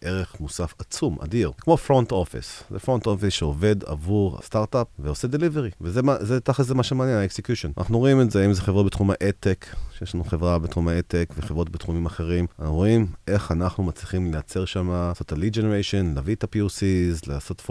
ערך 0.01 0.41
מוסף 0.41 0.75
עצום, 0.79 1.17
אדיר. 1.21 1.51
כמו 1.59 1.77
front 1.77 2.13
office. 2.13 2.63
זה 2.71 2.79
front 2.79 3.07
office 3.07 3.35
שעובד 3.35 3.85
עבור 3.85 4.39
הסטארט-אפ 4.39 4.87
ועושה 4.99 5.29
delivery. 5.29 5.71
וזה 5.81 6.41
תכל'ס 6.41 6.67
זה 6.67 6.75
מה 6.75 6.83
שמעניין, 6.83 7.19
ה 7.19 7.23
execution. 7.23 7.71
אנחנו 7.79 7.99
רואים 7.99 8.21
את 8.21 8.31
זה, 8.31 8.47
אם 8.47 8.53
זה 8.53 8.63
חברות 8.63 8.87
בתחום 8.87 9.11
ה 9.11 9.17
ad-tech, 9.17 9.67
שיש 9.99 10.15
לנו 10.15 10.25
חברה 10.25 10.59
בתחום 10.59 10.89
ה 10.89 10.94
ad-tech 10.94 11.29
וחברות 11.37 11.71
בתחומים 11.71 12.07
אחרים. 12.07 12.47
אנחנו 12.59 12.75
רואים 12.75 13.07
איך 13.29 13.53
אנחנו 13.53 13.85
מצליחים 13.85 14.33
לייצר 14.33 14.65
שם, 14.65 14.91
לעשות 14.91 15.33
ה-lead 15.33 15.55
generation, 15.55 16.15
להביא 16.15 16.35
את 16.35 16.45
ה-POCs, 16.45 17.29
לעשות 17.29 17.63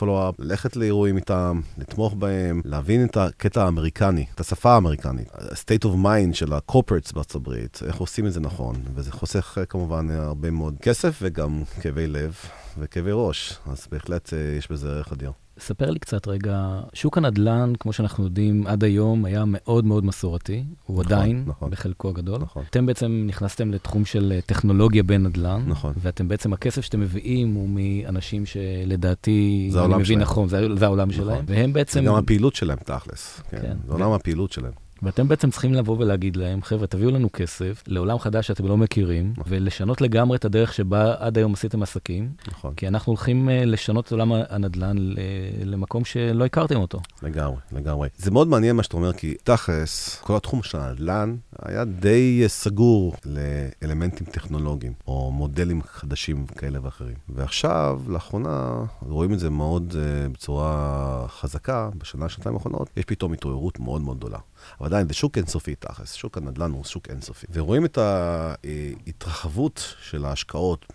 follow-up, 0.00 0.34
ללכת 0.38 0.76
לאירועים 0.76 1.16
איתם, 1.16 1.60
לתמוך 1.78 2.14
בהם, 2.14 2.60
להבין 2.64 3.04
את 3.04 3.16
הקטע 3.16 3.64
האמריקני, 3.64 4.26
את 4.34 4.40
השפה 4.40 4.74
האמריקנית, 4.74 5.28
ה-state 5.34 5.84
of 5.84 6.04
mind 6.04 6.34
של 6.34 6.52
ה-corporates 6.52 7.14
בארצות 7.14 7.34
הברית, 7.34 7.80
איך 7.86 7.96
עושים 7.96 8.26
את 8.26 8.32
זה 8.32 8.40
נכון. 8.40 8.76
וזה 8.94 9.12
חוסך 9.12 9.58
כמובן 9.68 10.10
הרבה 10.10 10.50
מאוד 10.50 10.74
כסף 10.82 11.18
וגם 11.34 11.62
כאבי 11.80 12.06
לב 12.06 12.36
וכאבי 12.78 13.10
ראש, 13.12 13.58
אז 13.66 13.86
בהחלט 13.92 14.32
יש 14.58 14.70
בזה 14.70 14.92
ערך 14.92 15.12
אדיר. 15.12 15.32
ספר 15.58 15.90
לי 15.90 15.98
קצת 15.98 16.28
רגע, 16.28 16.80
שוק 16.92 17.18
הנדל"ן, 17.18 17.72
כמו 17.80 17.92
שאנחנו 17.92 18.24
יודעים, 18.24 18.66
עד 18.66 18.84
היום 18.84 19.24
היה 19.24 19.44
מאוד 19.46 19.84
מאוד 19.84 20.04
מסורתי, 20.04 20.64
הוא 20.84 21.02
נכון, 21.02 21.16
עדיין, 21.16 21.44
נכון. 21.46 21.70
בחלקו 21.70 22.08
הגדול. 22.08 22.40
נכון. 22.40 22.62
אתם 22.70 22.86
בעצם 22.86 23.24
נכנסתם 23.26 23.70
לתחום 23.70 24.04
של 24.04 24.40
טכנולוגיה 24.46 25.02
בנדל"ן, 25.02 25.64
נכון. 25.66 25.92
ואתם 25.96 26.28
בעצם, 26.28 26.52
הכסף 26.52 26.80
שאתם 26.80 27.00
מביאים 27.00 27.54
הוא 27.54 27.68
מאנשים 27.68 28.46
שלדעתי, 28.46 29.68
זה 29.72 29.78
העולם 29.80 30.04
שלהם. 30.04 30.20
נכון, 30.20 30.48
זה, 30.48 30.66
זה 30.76 30.84
העולם 30.84 31.08
נכון. 31.08 31.24
שלהם, 31.24 31.44
והם 31.48 31.72
בעצם... 31.72 32.00
זה 32.00 32.06
גם 32.06 32.14
הפעילות 32.14 32.54
שלהם, 32.54 32.78
תכלס. 32.84 33.40
כן. 33.50 33.58
כן. 33.62 33.76
זה 33.86 33.92
עולם 33.92 34.12
הפעילות 34.12 34.52
שלהם. 34.52 34.83
ואתם 35.02 35.28
בעצם 35.28 35.50
צריכים 35.50 35.74
לבוא 35.74 35.96
ולהגיד 35.98 36.36
להם, 36.36 36.62
חבר'ה, 36.62 36.86
תביאו 36.86 37.10
לנו 37.10 37.28
כסף 37.32 37.82
לעולם 37.86 38.18
חדש 38.18 38.46
שאתם 38.46 38.66
לא 38.66 38.76
מכירים, 38.76 39.34
נכון. 39.38 39.52
ולשנות 39.52 40.00
לגמרי 40.00 40.36
את 40.36 40.44
הדרך 40.44 40.74
שבה 40.74 41.14
עד 41.18 41.38
היום 41.38 41.52
עשיתם 41.52 41.82
עסקים. 41.82 42.32
נכון. 42.48 42.74
כי 42.74 42.88
אנחנו 42.88 43.10
הולכים 43.10 43.48
uh, 43.48 43.52
לשנות 43.66 44.06
את 44.06 44.12
עולם 44.12 44.32
הנדל"ן 44.48 44.96
למקום 45.64 46.04
שלא 46.04 46.44
הכרתם 46.44 46.76
אותו. 46.76 47.00
לגמרי, 47.22 47.56
לגמרי. 47.72 48.08
זה 48.16 48.30
מאוד 48.30 48.48
מעניין 48.48 48.76
מה 48.76 48.82
שאתה 48.82 48.96
אומר, 48.96 49.12
כי 49.12 49.34
תכלס, 49.44 50.18
כל 50.20 50.36
התחום 50.36 50.62
של 50.62 50.78
הנדל"ן 50.78 51.36
היה 51.62 51.84
די 51.84 52.44
סגור 52.46 53.14
לאלמנטים 53.24 54.26
טכנולוגיים, 54.26 54.92
או 55.06 55.30
מודלים 55.30 55.82
חדשים 55.82 56.46
כאלה 56.46 56.78
ואחרים. 56.82 57.16
ועכשיו, 57.28 58.00
לאחרונה, 58.08 58.84
רואים 59.02 59.32
את 59.32 59.38
זה 59.38 59.50
מאוד 59.50 59.92
uh, 59.92 60.32
בצורה 60.32 61.26
חזקה, 61.28 61.90
בשנה, 61.98 62.28
שנתיים 62.28 62.54
האחרונות, 62.54 62.90
יש 62.96 63.04
פתאום 63.04 63.32
התעוררות 63.32 63.80
מאוד 63.80 64.02
מאוד 64.02 64.16
גדולה. 64.16 64.38
אבל 64.80 64.86
עדיין, 64.86 65.08
זה 65.08 65.14
שוק 65.14 65.38
אינסופי 65.38 65.74
תכלס, 65.74 66.12
שוק 66.12 66.38
הנדל"ן 66.38 66.70
הוא 66.70 66.84
שוק 66.84 67.10
אינסופי. 67.10 67.46
ורואים 67.52 67.84
את 67.84 67.98
ההתרחבות 67.98 69.94
של 70.02 70.24
ההשקעות 70.24 70.86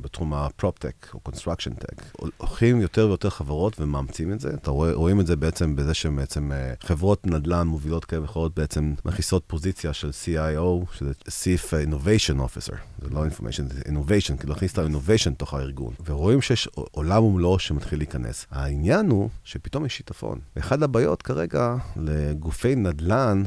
בתחום 0.00 0.34
ה 0.34 0.41
proptech 0.41 0.94
או 1.14 1.20
construction 1.20 1.74
tech. 1.74 2.02
הולכים 2.36 2.80
יותר 2.80 3.06
ויותר 3.06 3.30
חברות 3.30 3.80
ומאמצים 3.80 4.32
את 4.32 4.40
זה. 4.40 4.50
אתה 4.54 4.70
רואה, 4.70 4.92
רואים 4.92 5.20
את 5.20 5.26
זה 5.26 5.36
בעצם 5.36 5.76
בזה 5.76 5.94
שבעצם 5.94 6.52
אה, 6.52 6.72
חברות 6.80 7.26
נדל"ן 7.26 7.66
מובילות 7.66 8.04
כאלה 8.04 8.22
ואחרות 8.22 8.54
בעצם 8.54 8.94
מכניסות 9.04 9.44
פוזיציה 9.46 9.92
של 9.92 10.10
CIO, 10.10 10.96
שזה 10.98 11.12
Chief 11.28 11.88
Innovation 11.88 12.36
Officer. 12.38 12.76
זה 13.02 13.08
לא 13.10 13.26
Information, 13.26 13.72
זה 13.74 13.80
Innovation, 13.80 14.36
כאילו 14.36 14.52
להכניס 14.52 14.72
את 14.72 14.78
ה-Innovation 14.78 15.34
תוך 15.36 15.54
הארגון. 15.54 15.94
ורואים 16.04 16.42
שיש 16.42 16.68
עולם 16.74 17.24
ומלואו 17.24 17.58
שמתחיל 17.58 17.98
להיכנס. 17.98 18.46
העניין 18.50 19.10
הוא 19.10 19.28
שפתאום 19.44 19.86
יש 19.86 19.96
שיטפון. 19.96 20.38
ואחד 20.56 20.82
הבעיות 20.82 21.22
כרגע 21.22 21.76
לגופי 21.96 22.74
נדל"ן 22.74 22.91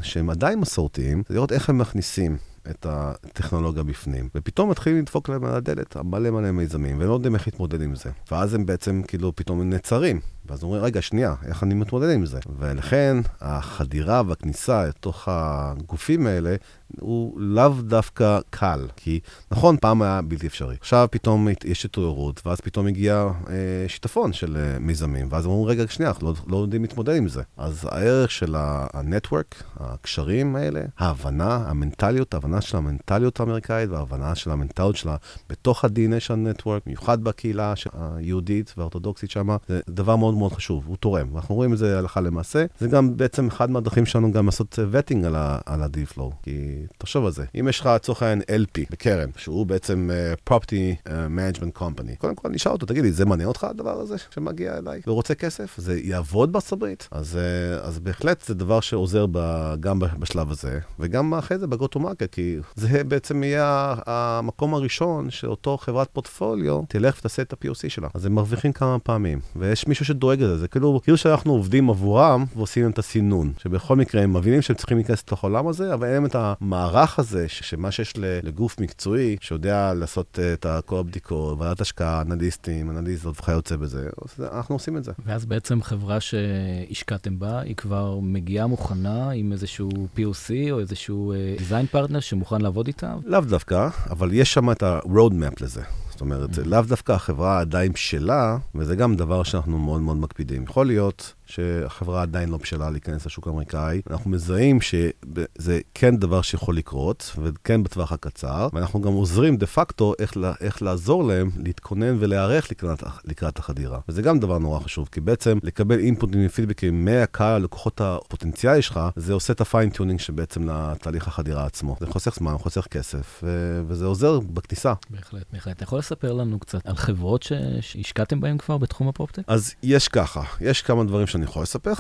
שהם 0.01 0.29
עדיין 0.29 0.59
מסורתיים, 0.59 1.23
זה 1.29 1.35
לראות 1.35 1.51
איך 1.51 1.69
הם 1.69 1.77
מכניסים 1.77 2.37
את 2.69 2.85
הטכנולוגיה 2.89 3.83
בפנים, 3.83 4.29
ופתאום 4.35 4.69
מתחילים 4.69 4.99
לדפוק 4.99 5.29
להם 5.29 5.45
על 5.45 5.55
הדלת 5.55 5.97
מלא 5.97 6.29
מלא 6.29 6.51
מיזמים, 6.51 6.99
והם 6.99 7.07
לא 7.07 7.13
יודעים 7.13 7.35
איך 7.35 7.47
להתמודד 7.47 7.81
עם 7.81 7.95
זה. 7.95 8.09
ואז 8.31 8.53
הם 8.53 8.65
בעצם 8.65 9.01
כאילו 9.07 9.35
פתאום 9.35 9.69
נעצרים. 9.69 10.19
ואז 10.45 10.63
אומרים, 10.63 10.83
רגע, 10.83 11.01
שנייה, 11.01 11.35
איך 11.45 11.63
אני 11.63 11.73
מתמודד 11.73 12.09
עם 12.09 12.25
זה? 12.25 12.39
ולכן 12.59 13.17
החדירה 13.41 14.21
והכניסה 14.27 14.85
לתוך 14.85 15.27
הגופים 15.31 16.27
האלה 16.27 16.55
הוא 16.99 17.39
לאו 17.39 17.71
דווקא 17.81 18.39
קל. 18.49 18.87
כי 18.95 19.19
נכון, 19.51 19.77
פעם 19.81 20.01
היה 20.01 20.21
בלתי 20.21 20.47
אפשרי. 20.47 20.75
עכשיו 20.79 21.07
פתאום 21.11 21.47
יש 21.65 21.85
התעוררות, 21.85 22.41
ואז 22.45 22.61
פתאום 22.61 22.87
הגיע 22.87 23.27
אה, 23.49 23.53
שיטפון 23.87 24.33
של 24.33 24.57
אה, 24.57 24.79
מיזמים, 24.79 25.27
ואז 25.29 25.45
אומרים, 25.45 25.65
רגע, 25.65 25.83
שנייה, 25.87 26.11
אנחנו 26.11 26.27
לא, 26.27 26.33
לא 26.47 26.57
יודעים 26.57 26.81
להתמודד 26.81 27.15
עם 27.15 27.27
זה. 27.27 27.43
אז 27.57 27.87
הערך 27.91 28.31
של 28.31 28.55
הנטוורק, 28.93 29.63
הקשרים 29.79 30.55
האלה, 30.55 30.81
ההבנה, 30.97 31.63
המנטליות, 31.67 32.33
ההבנה 32.33 32.61
של 32.61 32.77
המנטליות 32.77 33.39
האמריקאית 33.39 33.89
וההבנה 33.89 34.35
של 34.35 34.51
המנטליות 34.51 34.95
שלה 34.95 35.15
בתוך 35.49 35.85
ה-DNA 35.85 36.19
של 36.19 36.33
הנטוורק, 36.33 36.83
במיוחד 36.85 37.23
בקהילה 37.23 37.73
היהודית 37.93 38.73
והאורתודוקסית 38.77 39.31
שם, 39.31 39.55
זה 39.67 39.79
דבר 39.89 40.15
מאוד 40.15 40.33
מאוד 40.33 40.53
חשוב, 40.53 40.83
הוא 40.87 40.97
תורם. 40.97 41.27
אנחנו 41.35 41.55
רואים 41.55 41.73
את 41.73 41.77
זה 41.77 41.99
הלכה 41.99 42.21
למעשה. 42.21 42.65
זה 42.79 42.87
גם 42.87 43.17
בעצם 43.17 43.47
אחד 43.47 43.71
מהדרכים 43.71 44.05
שלנו 44.05 44.31
גם 44.31 44.45
לעשות 44.45 44.79
וטינג 44.91 45.25
על, 45.25 45.35
על 45.65 45.83
ה-deal 45.83 46.17
flow. 46.17 46.31
כי 46.43 46.84
תחשוב 46.97 47.25
על 47.25 47.31
זה, 47.31 47.45
אם 47.59 47.67
יש 47.67 47.79
לך 47.79 47.85
לצורך 47.85 48.23
העניין 48.23 48.41
LP 48.41 48.79
בקרן, 48.89 49.29
שהוא 49.37 49.65
בעצם 49.65 50.09
uh, 50.09 50.53
property 50.53 51.07
uh, 51.07 51.09
management 51.09 51.81
company, 51.81 52.17
קודם 52.17 52.35
כל 52.35 52.49
נשאל 52.49 52.71
אותו, 52.71 52.85
תגיד 52.85 53.03
לי, 53.03 53.11
זה 53.11 53.25
מעניין 53.25 53.47
אותך 53.47 53.63
הדבר 53.63 53.99
הזה 53.99 54.15
שמגיע 54.29 54.77
אליי 54.77 55.01
ורוצה 55.07 55.35
כסף? 55.35 55.75
זה 55.77 55.99
יעבוד 55.99 56.51
בארצות 56.51 56.73
הברית? 56.73 57.07
אז, 57.11 57.39
uh, 57.81 57.85
אז 57.85 57.99
בהחלט 57.99 58.41
זה 58.41 58.53
דבר 58.53 58.79
שעוזר 58.79 59.25
ב, 59.31 59.73
גם 59.79 59.99
בשלב 59.99 60.51
הזה, 60.51 60.79
וגם 60.99 61.33
אחרי 61.33 61.57
זה 61.57 61.67
ב-go 61.67 61.85
to 61.95 61.99
market, 61.99 62.27
כי 62.31 62.57
זה 62.75 63.03
בעצם 63.03 63.43
יהיה 63.43 63.95
המקום 64.05 64.73
הראשון 64.73 65.29
שאותו 65.29 65.77
חברת 65.77 66.09
פורטפוליו 66.13 66.81
תלך 66.87 67.15
ותעשה 67.19 67.41
את 67.41 67.53
ה-POC 67.53 67.89
שלה. 67.89 68.07
אז 68.13 68.25
הם 68.25 68.35
מרוויחים 68.35 68.73
כמה 68.73 68.99
פעמים, 68.99 69.39
ויש 69.55 69.87
מישהו 69.87 70.05
שדואג 70.05 70.41
לזה, 70.41 70.57
זה 70.57 70.67
כאילו, 70.67 70.99
כאילו 71.03 71.17
שאנחנו 71.17 71.51
עובדים 71.51 71.89
עבורם 71.89 72.45
ועושים 72.55 72.83
להם 72.83 72.91
את 72.91 72.99
הסינון, 72.99 73.53
שבכל 73.57 73.95
מקרה 73.95 74.21
הם 74.21 74.33
מבינים 74.33 74.61
שהם 74.61 74.75
צריכים 74.75 74.97
להיכנס 74.97 75.21
לתוך 75.21 75.43
העולם 75.43 75.67
הזה, 75.67 75.93
אבל 75.93 76.07
אין 76.07 76.13
להם 76.13 76.25
את 76.25 76.35
המערך 76.75 77.19
הזה, 77.19 77.45
שמה 77.49 77.91
שיש 77.91 78.13
לגוף 78.17 78.79
מקצועי, 78.79 79.37
שיודע 79.41 79.93
לעשות 79.93 80.39
אה, 80.41 80.53
את 80.53 80.85
כל 80.85 80.99
הבדיקות, 80.99 81.59
ועדת 81.59 81.81
השקעה, 81.81 82.21
אנליסטים, 82.21 82.89
אנליסטות 82.89 83.39
וכיוצא 83.39 83.75
בזה, 83.75 84.09
אנחנו 84.39 84.75
עושים 84.75 84.97
את 84.97 85.03
זה. 85.03 85.11
ואז 85.25 85.45
בעצם 85.45 85.81
חברה 85.81 86.19
שהשקעתם 86.19 87.39
בה, 87.39 87.59
היא 87.59 87.75
כבר 87.75 88.19
מגיעה 88.21 88.67
מוכנה 88.67 89.29
עם 89.29 89.51
איזשהו 89.51 89.89
POC 90.17 90.71
או 90.71 90.79
איזשהו 90.79 91.33
אה, 91.33 91.55
design 91.57 91.95
partner 91.95 92.21
שמוכן 92.21 92.61
לעבוד 92.61 92.87
איתה? 92.87 93.15
לאו 93.25 93.41
דווקא, 93.41 93.89
אבל 94.09 94.29
יש 94.33 94.53
שם 94.53 94.71
את 94.71 94.83
ה-road 94.83 95.31
map 95.31 95.61
לזה. 95.61 95.81
זאת 96.15 96.21
אומרת, 96.21 96.49
mm-hmm. 96.49 96.65
לאו 96.65 96.81
דווקא 96.81 97.11
החברה 97.11 97.59
עדיין 97.59 97.91
בשלה, 97.91 98.57
וזה 98.75 98.95
גם 98.95 99.15
דבר 99.15 99.43
שאנחנו 99.43 99.79
מאוד 99.79 100.01
מאוד 100.01 100.17
מקפידים. 100.17 100.63
יכול 100.63 100.87
להיות 100.87 101.33
שהחברה 101.45 102.21
עדיין 102.21 102.49
לא 102.49 102.57
בשלה 102.57 102.89
להיכנס 102.89 103.25
לשוק 103.25 103.47
האמריקאי. 103.47 104.01
אנחנו 104.09 104.29
מזהים 104.29 104.81
שזה 104.81 105.79
כן 105.93 106.17
דבר 106.17 106.41
שיכול 106.41 106.77
לקרות, 106.77 107.35
וכן 107.41 107.83
בטווח 107.83 108.11
הקצר, 108.11 108.67
ואנחנו 108.73 109.01
גם 109.01 109.13
עוזרים 109.13 109.57
דה 109.57 109.65
פקטו 109.65 110.13
איך, 110.19 110.33
איך 110.61 110.81
לעזור 110.81 111.23
להם 111.23 111.49
להתכונן 111.57 112.15
ולהיערך 112.19 112.71
לקראת, 112.71 113.03
לקראת 113.25 113.59
החדירה. 113.59 113.99
וזה 114.09 114.21
גם 114.21 114.39
דבר 114.39 114.57
נורא 114.57 114.79
חשוב, 114.79 115.09
כי 115.11 115.21
בעצם 115.21 115.57
לקבל 115.63 115.99
input 115.99 116.32
ים 116.32 116.45
ופידבקים 116.45 117.05
מהקהל, 117.05 117.61
הלקוחות 117.61 118.01
הפוטנציאלי 118.01 118.81
שלך, 118.81 118.99
זה 119.15 119.33
עושה 119.33 119.53
את 119.53 119.61
ה 119.61 119.66
fine-tuning 119.66 120.19
שבעצם 120.19 120.69
לתהליך 120.69 121.27
החדירה 121.27 121.65
עצמו. 121.65 121.95
זה 121.99 122.07
חוסך 122.07 122.35
זמן, 122.35 122.57
חוסך 122.57 122.87
כסף, 122.91 123.43
וזה 123.87 124.05
עוזר 124.05 124.39
בכניסה. 124.39 124.93
בהחלט, 125.09 125.45
בהחלט. 125.53 125.81
יכול 125.81 125.99
לספר 126.05 126.33
לנו 126.33 126.59
קצת 126.59 126.87
על 126.87 126.95
חברות 126.95 127.43
שהשקעתם 127.43 128.39
בהן 128.39 128.57
כבר 128.57 128.77
בתחום 128.77 129.07
ה 129.07 129.11
proptech? 129.11 129.43
אז 129.47 129.73
יש 129.83 130.07
ככה, 130.07 130.43
יש 130.61 130.81
כמה 130.81 131.03
דברים 131.03 131.27
שאני 131.27 131.43
יכול 131.43 131.63
לספר, 131.63 131.93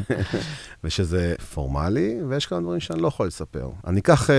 ושזה 0.84 1.34
פורמלי, 1.54 2.18
ויש 2.28 2.46
כמה 2.46 2.60
דברים 2.60 2.80
שאני 2.80 3.02
לא 3.02 3.08
יכול 3.08 3.26
לספר. 3.26 3.70
אני 3.86 4.00
אקח 4.00 4.30
אה, 4.30 4.32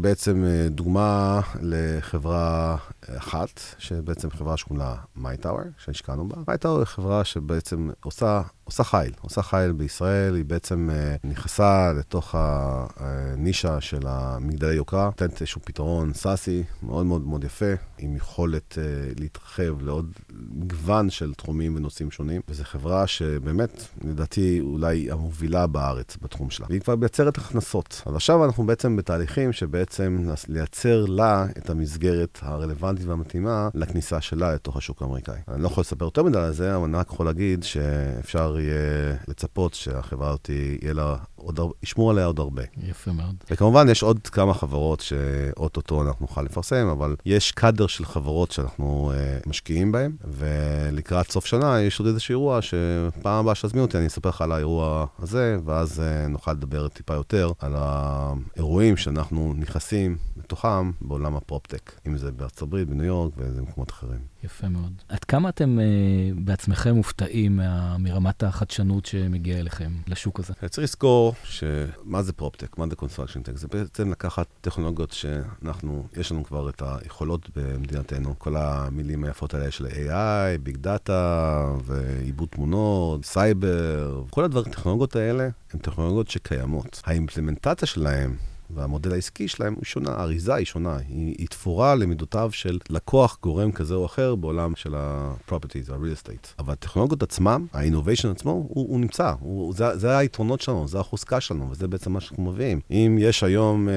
בעצם 0.00 0.44
אה, 0.44 0.70
דוגמה 0.70 1.40
לחברה 1.62 2.76
אחת, 3.08 3.60
שבעצם 3.78 4.30
חברה 4.30 4.54
לה 4.70 4.94
MyTower, 5.16 5.60
שהשקענו 5.78 6.28
בה. 6.28 6.36
MyTower 6.48 6.78
היא 6.78 6.84
חברה 6.84 7.24
שבעצם 7.24 7.90
עושה 8.04 8.42
עושה 8.68 8.84
חייל, 8.84 9.12
עושה 9.20 9.42
חייל 9.42 9.72
בישראל, 9.72 10.34
היא 10.34 10.44
בעצם 10.44 10.90
אה, 10.90 11.28
נכנסה 11.28 11.92
לתוך 11.98 12.34
הנישה 12.38 13.80
של 13.80 14.00
המגדלי 14.06 14.74
יוקרה, 14.74 15.04
נותנת 15.04 15.40
איזשהו 15.40 15.60
פתרון 15.64 16.12
SaaS 16.14 16.46
י, 16.46 16.62
מאוד 16.82 17.06
מאוד 17.06 17.26
מאוד 17.26 17.44
יפה, 17.44 17.72
עם 17.98 18.16
יכולת 18.16 18.78
אה, 18.78 19.20
להתרחב 19.20 19.82
לעוד 19.82 20.12
מגוון 20.52 21.10
של 21.10 21.34
תחומים 21.34 21.76
ונושאים 21.76 22.10
שונים, 22.10 22.40
וזו 22.48 22.64
חברה 22.64 23.06
שבאמת, 23.06 23.82
לדעתי, 24.04 24.60
אולי 24.60 25.10
המובילה 25.10 25.66
בארץ 25.66 26.16
בתחום 26.22 26.50
שלה. 26.50 26.66
והיא 26.70 26.80
כבר 26.80 26.96
מייצרת 26.96 27.38
הכנסות. 27.38 28.02
אז 28.06 28.14
עכשיו 28.14 28.44
אנחנו 28.44 28.66
בעצם 28.66 28.96
בתהליכים 28.96 29.52
שבעצם 29.52 30.30
לייצר 30.48 31.04
לה 31.04 31.46
את 31.58 31.70
המסגרת 31.70 32.38
הרלוונטית 32.42 33.06
והמתאימה 33.06 33.68
לכניסה 33.74 34.20
שלה 34.20 34.54
לתוך 34.54 34.76
השוק 34.76 35.02
האמריקאי. 35.02 35.38
אני 35.48 35.62
לא 35.62 35.66
יכול 35.66 35.80
לספר 35.80 36.04
יותר 36.04 36.22
מדי 36.22 36.38
על 36.38 36.52
זה, 36.52 36.76
אבל 36.76 36.84
אני 36.84 36.96
רק 36.96 37.08
יכול 37.12 37.26
להגיד 37.26 37.62
שאפשר 37.62 38.57
יהיה 38.60 39.16
לצפות 39.28 39.74
שהחברה 39.74 40.28
הזאת 40.28 40.50
יהיה 40.82 40.92
לה 40.92 41.16
עוד 41.36 41.58
הרבה, 41.58 41.74
ישמעו 41.82 42.10
עליה 42.10 42.24
עוד 42.24 42.38
הרבה. 42.38 42.62
יפה 42.82 43.12
מאוד. 43.12 43.34
וכמובן, 43.50 43.88
יש 43.88 44.02
עוד 44.02 44.28
כמה 44.28 44.54
חברות 44.54 45.00
שאו-טו-טו 45.00 46.02
אנחנו 46.02 46.26
נוכל 46.26 46.42
לפרסם, 46.42 46.86
אבל 46.92 47.16
יש 47.26 47.52
קאדר 47.52 47.86
של 47.86 48.04
חברות 48.04 48.50
שאנחנו 48.50 49.12
אה, 49.14 49.48
משקיעים 49.48 49.92
בהן, 49.92 50.12
ולקראת 50.24 51.30
סוף 51.30 51.46
שנה 51.46 51.80
יש 51.80 52.00
עוד 52.00 52.08
איזשהו 52.08 52.32
אירוע 52.32 52.62
שפעם 52.62 53.40
הבאה 53.40 53.54
שתזמין 53.54 53.82
אותי, 53.82 53.98
אני 53.98 54.06
אספר 54.06 54.28
לך 54.28 54.42
על 54.42 54.52
האירוע 54.52 55.06
הזה, 55.18 55.58
ואז 55.64 55.98
אה, 55.98 56.28
נוכל 56.28 56.52
לדבר 56.52 56.88
טיפה 56.88 57.14
יותר 57.14 57.52
על 57.58 57.74
האירועים 57.76 58.96
שאנחנו 58.96 59.54
נכנסים 59.56 60.16
לתוכם 60.36 60.90
בעולם 61.00 61.36
ה 61.36 61.42
proptech, 61.42 61.92
אם 62.06 62.16
זה 62.16 62.32
בארצות 62.32 62.62
הברית, 62.62 62.88
בניו 62.88 63.04
יורק 63.04 63.32
ואיזה 63.36 63.62
מקומות 63.62 63.90
אחרים. 63.90 64.20
יפה 64.44 64.68
מאוד. 64.68 64.92
עד 65.08 65.24
כמה 65.24 65.48
אתם 65.48 65.78
אה, 65.78 66.40
בעצמכם 66.44 66.94
מופתעים 66.94 67.56
מה, 67.56 67.98
מרמת 67.98 68.42
החדשנות 68.48 69.06
שמגיעה 69.06 69.60
אליכם, 69.60 69.92
לשוק 70.06 70.40
הזה? 70.40 70.52
צריך 70.68 70.78
לזכור 70.84 71.34
שמה 71.44 72.22
זה 72.22 72.32
proptech, 72.32 72.78
מה 72.78 72.86
זה 72.90 72.96
construction 72.96 73.42
tech, 73.42 73.56
זה 73.56 73.68
בעצם 73.68 74.10
לקחת 74.10 74.46
טכנולוגיות 74.60 75.12
שאנחנו, 75.12 76.06
יש 76.16 76.32
לנו 76.32 76.44
כבר 76.44 76.68
את 76.68 76.82
היכולות 76.86 77.50
במדינתנו, 77.56 78.38
כל 78.38 78.56
המילים 78.56 79.24
היפות 79.24 79.54
האלה 79.54 79.70
של 79.70 79.86
AI, 79.86 80.58
big 80.62 80.76
data 80.76 81.64
ועיבוד 81.84 82.48
תמונות, 82.48 83.24
סייבר, 83.24 84.22
כל 84.30 84.44
הדברים, 84.44 84.70
הטכנולוגיות 84.70 85.16
האלה 85.16 85.48
הן 85.72 85.80
טכנולוגיות 85.80 86.30
שקיימות. 86.30 87.02
ה 87.04 87.10
implementation 87.10 87.88
שלהן 87.88 88.34
והמודל 88.70 89.12
העסקי 89.12 89.48
שלהם 89.48 89.74
הוא 89.74 89.84
שונה, 89.84 90.10
האריזה 90.10 90.54
היא 90.54 90.66
שונה, 90.66 90.96
היא, 91.08 91.34
היא 91.38 91.48
תפורה 91.48 91.94
למידותיו 91.94 92.50
של 92.52 92.78
לקוח 92.90 93.38
גורם 93.42 93.72
כזה 93.72 93.94
או 93.94 94.06
אחר 94.06 94.34
בעולם 94.34 94.76
של 94.76 94.94
ה-properties, 94.94 95.92
ה-real 95.92 96.26
estate. 96.26 96.54
אבל 96.58 96.72
הטכנולוגיות 96.72 97.22
עצמם, 97.22 97.66
ה-innovation 97.72 98.28
עצמו, 98.30 98.50
הוא, 98.50 98.88
הוא 98.88 99.00
נמצא, 99.00 99.32
הוא, 99.40 99.74
זה, 99.74 99.96
זה 99.96 100.18
היתרונות 100.18 100.60
שלנו, 100.60 100.88
זה 100.88 101.00
החוזקה 101.00 101.40
שלנו, 101.40 101.70
וזה 101.70 101.88
בעצם 101.88 102.12
מה 102.12 102.20
שאנחנו 102.20 102.44
מביאים. 102.44 102.80
אם 102.90 103.16
יש 103.20 103.42
היום 103.42 103.88
אה, 103.88 103.94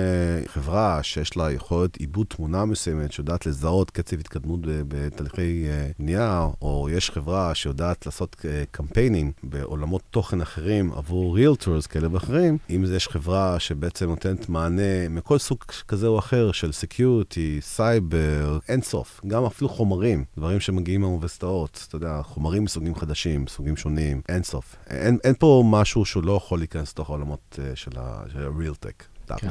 חברה 0.48 1.04
שיש 1.04 1.38
לה 1.38 1.51
יכולת 1.51 1.98
עיבוד 1.98 2.28
תמונה 2.30 2.66
מסוימת, 2.66 3.12
שיודעת 3.12 3.46
לזהות 3.46 3.92
קצב 3.92 4.20
התקדמות 4.20 4.60
בתהליכי 4.63 5.66
אה, 5.68 5.90
בנייה, 6.00 6.48
או 6.62 6.88
יש 6.92 7.12
חברה 7.12 7.56
שיודעת 7.56 8.06
לעשות 8.06 8.36
אה, 8.46 8.63
קמפיינים 8.72 9.32
בעולמות 9.44 10.01
תוכן 10.12 10.42
אחרים 10.42 10.92
עבור 10.94 11.38
realtors 11.38 11.88
כאלה 11.90 12.08
ואחרים, 12.12 12.58
אם 12.70 12.86
יש 12.96 13.08
חברה 13.08 13.60
שבעצם 13.60 14.10
נותנת 14.10 14.50
מענה 14.62 15.10
מכל 15.10 15.38
סוג 15.38 15.63
כזה 15.88 16.08
או 16.08 16.20
אחר 16.20 16.51
של 16.51 16.72
security, 16.72 17.58
סייבר, 17.62 18.60
אין 18.70 18.82
סוף. 18.82 19.22
גם 19.27 19.46
אפילו 19.46 19.70
חומרים, 19.70 20.25
דברים 20.38 20.60
שמגיעים 20.60 21.01
מהאוניברסיטאות, 21.01 21.86
אתה 21.88 21.96
יודע, 21.96 22.22
חומרים 22.24 22.63
מסוגים 22.63 22.96
חדשים, 22.96 23.48
סוגים 23.48 23.77
שונים, 23.77 24.22
אין 24.30 24.44
סוף. 24.44 24.75
אין, 24.89 25.18
אין 25.24 25.34
פה 25.39 25.63
משהו 25.65 26.06
שהוא 26.06 26.24
לא 26.24 26.34
יכול 26.34 26.60
להיכנס 26.60 26.91
לתוך 26.91 27.10
העולמות 27.10 27.60
אה, 27.60 27.75
של 27.75 27.91
ה-real 27.98 28.86
tech, 28.86 29.27
כן, 29.38 29.48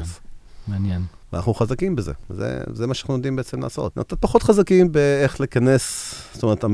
מעניין. 0.71 1.03
ואנחנו 1.33 1.55
חזקים 1.55 1.97
בזה, 1.97 2.13
זה, 2.31 2.61
זה 2.73 2.87
מה 2.87 2.95
שאנחנו 2.95 3.15
יודעים 3.15 3.37
בעצם 3.37 3.63
לעשות. 3.63 3.99
קצת 3.99 4.21
פחות 4.21 4.43
חזקים 4.43 4.93
באיך 4.93 5.41
לכנס, 5.41 6.15
זאת 6.33 6.43
אומרת, 6.43 6.65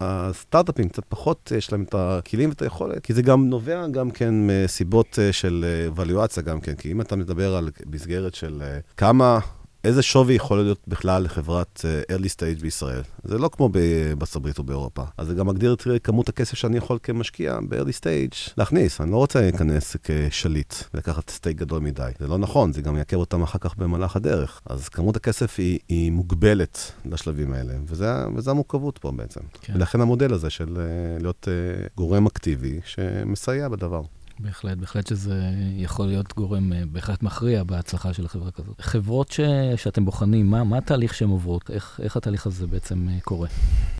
הסטארט-אפים 0.00 0.88
קצת 0.88 1.02
פחות 1.08 1.52
יש 1.56 1.72
להם 1.72 1.82
את 1.82 1.94
הכלים 1.98 2.48
ואת 2.48 2.62
היכולת, 2.62 3.04
כי 3.04 3.14
זה 3.14 3.22
גם 3.22 3.48
נובע 3.48 3.88
גם 3.88 4.10
כן 4.10 4.34
מסיבות 4.34 5.18
אה, 5.18 5.32
של 5.32 5.64
ווליואציה 5.96 6.42
גם 6.42 6.60
כן, 6.60 6.74
כי 6.74 6.92
אם 6.92 7.00
אתה 7.00 7.16
מדבר 7.16 7.56
על 7.56 7.70
מסגרת 7.86 8.34
של 8.34 8.62
אה, 8.62 8.78
כמה... 8.96 9.38
איזה 9.84 10.02
שווי 10.02 10.34
יכול 10.34 10.62
להיות 10.62 10.80
בכלל 10.88 11.22
לחברת 11.22 11.80
uh, 11.80 12.12
early 12.12 12.28
stage 12.36 12.62
בישראל? 12.62 13.02
זה 13.24 13.38
לא 13.38 13.48
כמו 13.52 13.68
בארצות 13.68 14.36
הברית 14.36 14.58
או 14.58 14.64
באירופה. 14.64 15.02
אז 15.18 15.26
זה 15.26 15.34
גם 15.34 15.46
מגדיר 15.46 15.72
את 15.72 15.86
כמות 16.04 16.28
הכסף 16.28 16.54
שאני 16.54 16.76
יכול 16.76 16.98
כמשקיע 17.02 17.58
ב-early 17.68 18.00
stage 18.00 18.52
להכניס. 18.56 19.00
אני 19.00 19.10
לא 19.10 19.16
רוצה 19.16 19.40
להיכנס 19.40 19.96
כשליט 20.02 20.74
ולקחת 20.94 21.30
סטייק 21.30 21.56
גדול 21.56 21.82
מדי. 21.82 22.10
זה 22.18 22.26
לא 22.26 22.38
נכון, 22.38 22.72
זה 22.72 22.82
גם 22.82 22.96
יעכב 22.96 23.16
אותם 23.16 23.42
אחר 23.42 23.58
כך 23.58 23.76
במהלך 23.76 24.16
הדרך. 24.16 24.60
אז 24.66 24.88
כמות 24.88 25.16
הכסף 25.16 25.54
היא, 25.58 25.78
היא 25.88 26.12
מוגבלת 26.12 26.92
לשלבים 27.04 27.52
האלה, 27.52 27.72
וזה, 27.86 28.12
וזה 28.36 28.50
המורכבות 28.50 28.98
פה 28.98 29.10
בעצם. 29.10 29.40
כן. 29.60 29.72
ולכן 29.76 30.00
המודל 30.00 30.32
הזה 30.32 30.50
של 30.50 30.76
uh, 30.76 31.22
להיות 31.22 31.48
uh, 31.48 31.88
גורם 31.96 32.26
אקטיבי 32.26 32.80
שמסייע 32.84 33.68
בדבר. 33.68 34.02
בהחלט, 34.42 34.78
בהחלט 34.78 35.06
שזה 35.06 35.42
יכול 35.76 36.06
להיות 36.06 36.34
גורם 36.36 36.72
אה, 36.72 36.82
בהחלט 36.92 37.22
מכריע 37.22 37.64
בהצלחה 37.64 38.12
של 38.12 38.24
החברה 38.24 38.50
כזאת. 38.50 38.80
חברות 38.80 39.32
ש... 39.32 39.40
שאתם 39.76 40.04
בוחנים, 40.04 40.46
מה, 40.46 40.64
מה 40.64 40.78
התהליך 40.78 41.14
שהן 41.14 41.28
עוברות? 41.28 41.70
איך, 41.70 42.00
איך 42.02 42.16
התהליך 42.16 42.46
הזה 42.46 42.66
בעצם 42.66 43.08
אה, 43.08 43.20
קורה? 43.20 43.48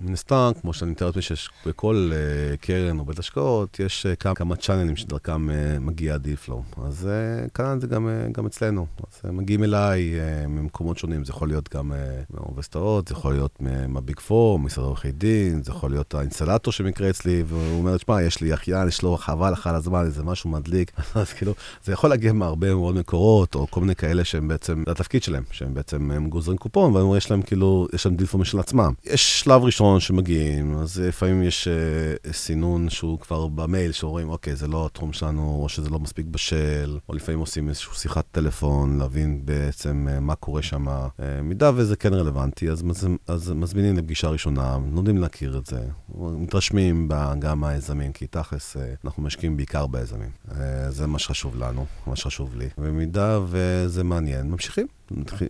מן 0.03 0.13
הסתם, 0.13 0.51
כמו 0.61 0.73
שאני 0.73 0.91
מתאר 0.91 1.07
לעצמי 1.07 1.23
בכל 1.67 2.11
אה, 2.13 2.57
קרן 2.57 2.99
או 2.99 3.05
בית 3.05 3.19
השקעות, 3.19 3.81
יש 3.81 4.07
אה, 4.07 4.17
כמה, 4.17 4.35
כמה 4.35 4.57
channel 4.57 4.88
ים 4.88 4.97
שדרכם 4.97 5.49
אה, 5.49 5.53
מגיע 5.81 6.15
ה 6.15 6.19
deal 6.19 6.37
flow. 6.37 6.63
אז 6.85 7.09
אה, 7.09 7.51
כאן 7.51 7.81
זה 7.81 7.87
גם, 7.87 8.09
אה, 8.09 8.33
גם 8.33 8.47
אצלנו. 8.47 8.87
אז 8.99 9.21
אה, 9.25 9.33
מגיעים 9.33 9.65
אליי 9.65 10.15
אה, 10.15 10.47
ממקומות 10.47 10.99
שונים, 10.99 11.25
זה 11.25 11.31
יכול 11.31 11.49
להיות 11.49 11.75
גם 11.75 11.93
אה, 11.93 11.95
מהאוניברסיטאות, 12.31 13.09
זה 13.09 13.15
יכול 13.15 13.33
להיות 13.33 13.59
מה 13.89 14.01
Big 14.01 14.21
Four, 14.21 14.59
משרד 14.59 14.85
עורכי 14.85 15.13
דין, 15.13 15.63
זה 15.63 15.73
יכול 15.73 15.91
להיות 15.91 16.15
האינסטלטור 16.15 16.73
שמקרה 16.73 17.11
אצלי, 17.11 17.45
והוא 17.47 17.79
אומר, 17.79 17.97
שמע, 17.97 18.23
יש 18.23 18.41
לי 18.41 18.55
אחיין, 18.55 18.89
יש 18.89 19.03
לו 19.03 19.17
חבל 19.17 19.51
לך 19.53 19.67
על 19.67 19.75
הזמן, 19.75 20.05
איזה 20.05 20.23
משהו 20.33 20.51
מדליק. 20.51 20.93
אז 21.15 21.33
כאילו, 21.33 21.55
זה 21.85 21.93
יכול 21.93 22.11
להגיע 22.11 22.33
מהרבה 22.33 22.75
מאוד 22.75 22.95
מקורות, 22.95 23.55
או 23.55 23.67
כל 23.71 23.81
מיני 23.81 23.95
כאלה 23.95 24.25
שהם 24.25 24.49
בעצם, 24.49 24.83
זה 24.87 24.93
התפקיד 24.93 25.23
שלהם, 25.23 25.43
שהם 25.51 25.75
בעצם 25.75 26.11
הם 26.11 26.29
גוזרים 26.29 26.59
קופון, 26.59 26.97
ויש 26.97 27.31
להם 27.31 27.43
כאילו, 27.43 27.89
יש 27.95 28.07
להם 28.07 28.17
דילפון 28.17 28.41
משל 28.41 28.59
עצמם. 28.59 28.93
יש 29.05 29.41
שלב 29.41 29.63
ראשון 29.63 30.01
שמגיעים, 30.01 30.77
אז 30.79 31.01
לפעמים 31.01 31.43
יש 31.43 31.69
uh, 31.69 32.33
סינון 32.33 32.91
שהוא 32.91 33.19
כבר 33.19 33.49
במייל, 33.49 33.93
שאומרים, 33.93 34.29
אוקיי, 34.29 34.57
זה 34.57 34.69
לא 34.69 34.87
התחום 34.87 35.13
שלנו, 35.13 35.61
או 35.63 35.69
שזה 35.69 35.91
לא 35.91 35.99
מספיק 35.99 36.27
בשל, 36.27 36.99
או 37.09 37.15
לפעמים 37.15 37.41
עושים 37.41 37.69
איזושהי 37.69 37.95
שיחת 37.95 38.25
טלפון, 38.33 38.99
להבין 38.99 39.41
בעצם 39.45 40.09
uh, 40.17 40.21
מה 40.21 40.35
קורה 40.35 40.63
שם. 40.63 40.89
Uh, 40.89 41.23
מידה 41.43 41.71
וזה 41.75 41.97
כן 41.97 42.15
רלוונטי, 42.15 42.71
אז, 42.71 42.85
אז, 42.91 43.09
אז 43.27 43.51
מזמינים 43.51 43.97
לפגישה 43.97 44.29
ראשונה, 44.29 44.79
נותנים 44.87 45.19
להכיר 45.19 45.59
את 45.59 45.67
זה, 45.67 45.81
מתרשמים 46.15 47.09
גם 47.39 47.61
מהיזמים, 47.61 48.13
כי 48.13 48.27
תכלס, 48.27 48.77
אנחנו 49.05 49.23
משקיעים 49.23 49.57
בעיקר 49.57 49.87
ביזמים. 49.87 50.22
Uh, 50.49 50.55
זה 50.89 51.07
מה 51.07 51.19
שחשוב 51.19 51.57
לנו, 51.57 51.87
מה 52.07 52.17
שחשוב 52.17 52.57
לי. 52.57 52.69
במידה 52.79 53.41
וזה 53.47 54.05
מעניין, 54.05 54.51
ממשיכים. 54.51 54.87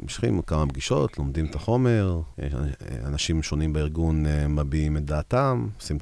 ממשיכים 0.02 0.42
כמה 0.42 0.66
פגישות, 0.66 1.18
לומדים 1.18 1.46
את 1.46 1.54
החומר, 1.54 2.20
אנשים 3.04 3.42
שונים 3.42 3.72
בארגון 3.72 4.26
אה, 4.26 4.48
מביעים 4.48 4.96
את 4.96 5.04
דעתם, 5.04 5.68
עושים 5.76 5.98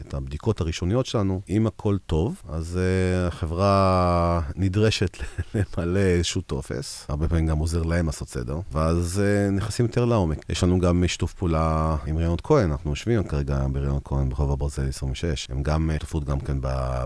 את 0.00 0.14
הבדיקות 0.14 0.60
הראשוניות 0.60 1.06
שלנו. 1.06 1.40
אם 1.48 1.66
הכל 1.66 1.96
טוב, 2.06 2.42
אז 2.48 2.78
אה, 2.78 3.26
החברה 3.26 4.40
נדרשת 4.56 5.16
למלא 5.54 5.98
איזשהו 5.98 6.40
טופס, 6.40 7.06
הרבה 7.08 7.28
פעמים 7.28 7.46
גם 7.46 7.58
עוזר 7.58 7.82
להם 7.82 8.06
לעשות 8.06 8.28
סדר, 8.28 8.60
ואז 8.72 9.22
אה, 9.24 9.50
נכנסים 9.50 9.86
יותר 9.86 10.04
לעומק. 10.04 10.38
יש 10.48 10.64
לנו 10.64 10.78
גם 10.78 11.04
שיתוף 11.06 11.34
פעולה 11.34 11.96
עם 12.06 12.18
ראיונות 12.18 12.40
כהן, 12.40 12.70
אנחנו 12.70 12.90
יושבים 12.90 13.24
כרגע 13.24 13.66
בראיונות 13.72 14.02
כהן 14.04 14.28
ברחוב 14.28 14.52
הברזל 14.52 14.88
26. 14.88 15.46
הם 15.50 15.62
גם 15.62 15.90
שותפות 16.06 16.24
גם 16.24 16.40
כן 16.40 16.56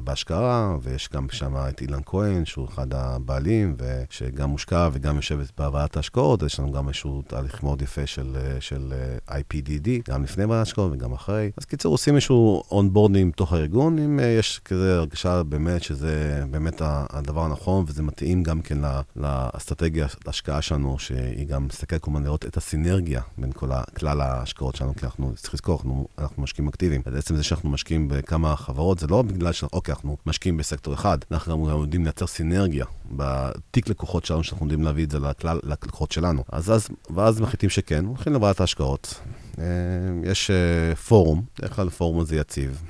בהשקעה, 0.04 0.76
ויש 0.82 1.08
גם 1.12 1.26
שם 1.30 1.54
את 1.56 1.80
אילן 1.80 2.00
כהן, 2.06 2.44
שהוא 2.44 2.68
אחד 2.68 2.94
הבעלים, 2.94 3.76
ושגם 3.78 4.50
מושקע 4.50 4.88
וגם 4.92 5.16
יושבת 5.16 5.52
בהבאת 5.58 5.89
ועדת 5.90 5.96
ההשקעות, 5.96 6.42
יש 6.42 6.60
לנו 6.60 6.72
גם 6.72 6.88
איזשהו 6.88 7.22
תהליך 7.26 7.62
מאוד 7.62 7.82
יפה 7.82 8.06
של, 8.06 8.36
אה, 8.36 8.60
של 8.60 8.92
אה, 9.28 9.38
IPDD, 9.38 9.88
גם 10.10 10.22
לפני 10.22 10.44
ועדת 10.44 10.58
ההשקעות 10.58 10.92
וגם 10.92 11.12
אחרי. 11.12 11.50
אז 11.56 11.64
קיצור, 11.64 11.94
עושים 11.94 12.14
איזשהו 12.14 12.62
onboarding 12.70 13.34
תוך 13.34 13.52
הארגון, 13.52 13.98
אם 13.98 14.20
אה, 14.20 14.24
יש 14.24 14.60
כזה 14.64 14.96
הרגשה 14.96 15.42
באמת 15.42 15.82
שזה 15.82 16.44
באמת 16.50 16.82
הדבר 16.84 17.44
הנכון, 17.44 17.84
וזה 17.88 18.02
מתאים 18.02 18.42
גם 18.42 18.62
כן 18.62 18.78
לאסטרטגיה, 19.16 20.06
להשקעה 20.26 20.62
שלנו, 20.62 20.98
שהיא 20.98 21.46
גם 21.46 21.66
מסתכלת 21.66 22.02
כמובן 22.02 22.22
לראות 22.22 22.46
את 22.46 22.56
הסינרגיה 22.56 23.22
בין 23.38 23.52
כל 23.52 23.68
כלל 23.98 24.20
ההשקעות 24.20 24.76
שלנו, 24.76 24.94
כי 24.94 25.06
אנחנו, 25.06 25.32
צריך 25.36 25.54
לזכור, 25.54 25.76
אנחנו, 25.76 26.08
אנחנו 26.18 26.42
משקיעים 26.42 26.68
אקטיביים. 26.68 27.02
בעצם 27.06 27.36
זה 27.36 27.42
שאנחנו 27.42 27.70
משקיעים 27.70 28.08
בכמה 28.08 28.56
חברות, 28.56 28.98
זה 28.98 29.06
לא 29.06 29.22
בגלל 29.22 29.52
שאוקיי, 29.52 29.94
אנחנו 29.94 30.16
משקיעים 30.26 30.56
בסקטור 30.56 30.94
אחד, 30.94 31.18
אנחנו 31.30 31.66
גם 31.66 31.78
יודעים 31.78 32.04
לייצר 32.04 32.26
סינרגיה 32.26 32.84
בתיק 33.16 33.88
לקוחות 33.88 34.24
שלנו, 34.24 34.44
שאנחנו 34.44 34.66
יודעים 34.66 34.82
להביא 34.82 35.04
את 35.04 35.10
זה 35.10 35.18
לכלל, 35.18 35.60
לקוחות 35.86 36.12
שלנו. 36.12 36.44
אז, 36.52 36.72
אז, 36.72 36.88
ואז 37.14 37.40
מחליטים 37.40 37.70
שכן, 37.70 38.04
הולכים 38.04 38.32
לוועדת 38.32 38.60
ההשקעות. 38.60 39.20
אה, 39.58 39.64
יש 40.22 40.50
אה, 40.50 40.96
פורום, 40.96 41.42
בדרך 41.58 41.76
כלל 41.76 41.86
הפורום 41.88 42.20
הזה 42.20 42.36
יציב. 42.36 42.82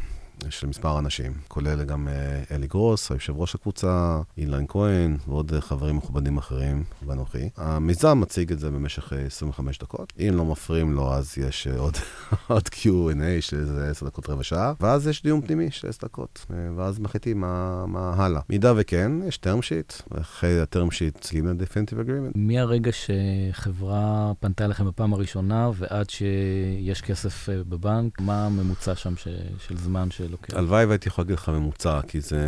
של 0.50 0.66
מספר 0.66 0.98
אנשים, 0.98 1.32
כולל 1.48 1.84
גם 1.84 2.08
אה, 2.08 2.42
אלי 2.50 2.66
גרוס, 2.66 3.12
היושב 3.12 3.36
ראש 3.36 3.54
הקבוצה, 3.54 4.20
אילן 4.38 4.64
כהן 4.68 5.16
ועוד 5.28 5.52
חברים 5.60 5.96
מכובדים 5.96 6.38
אחרים, 6.38 6.84
ואנוכי. 7.06 7.48
המיזם 7.56 8.20
מציג 8.20 8.52
את 8.52 8.58
זה 8.58 8.70
במשך 8.70 9.12
25 9.26 9.78
דקות. 9.78 10.12
אם 10.18 10.34
לא 10.36 10.44
מפריעים 10.44 10.92
לו, 10.92 11.12
אז 11.14 11.38
יש 11.38 11.66
עוד, 11.66 11.96
עוד 12.48 12.68
Q&A 12.68 13.40
של 13.40 13.56
איזה 13.56 13.90
10 13.90 14.06
דקות 14.06 14.30
רבע 14.30 14.42
שעה, 14.42 14.72
ואז 14.80 15.08
יש 15.08 15.22
דיון 15.22 15.40
פנימי 15.40 15.70
של 15.70 15.88
10 15.88 16.06
דקות, 16.06 16.46
ואז 16.76 16.98
מחליטים 16.98 17.40
מה, 17.40 17.86
מה 17.86 18.14
הלאה. 18.16 18.40
מידה 18.48 18.72
וכן, 18.76 19.12
יש 19.28 19.40
term 19.44 19.62
sheet, 19.62 20.02
ואחרי 20.10 20.60
ה-term 20.60 20.88
sheet 20.88 21.20
צריכים 21.20 21.46
ל-definitive 21.46 22.06
agreement. 22.06 22.32
מהרגע 22.34 22.90
שחברה 22.92 24.32
פנתה 24.40 24.64
אליכם 24.64 24.86
בפעם 24.86 25.12
הראשונה 25.12 25.70
ועד 25.74 26.10
שיש 26.10 27.02
כסף 27.02 27.48
בבנק, 27.48 28.20
מה 28.20 28.46
הממוצע 28.46 28.94
שם 28.94 29.16
ש, 29.16 29.28
של 29.58 29.76
זמן 29.76 30.10
של... 30.10 30.29
לוקח? 30.30 30.54
הלוואי 30.54 30.84
והייתי 30.84 31.08
יכול 31.08 31.22
להגיד 31.22 31.36
לך 31.36 31.48
ממוצע, 31.48 32.00
כי 32.08 32.20
זה 32.20 32.38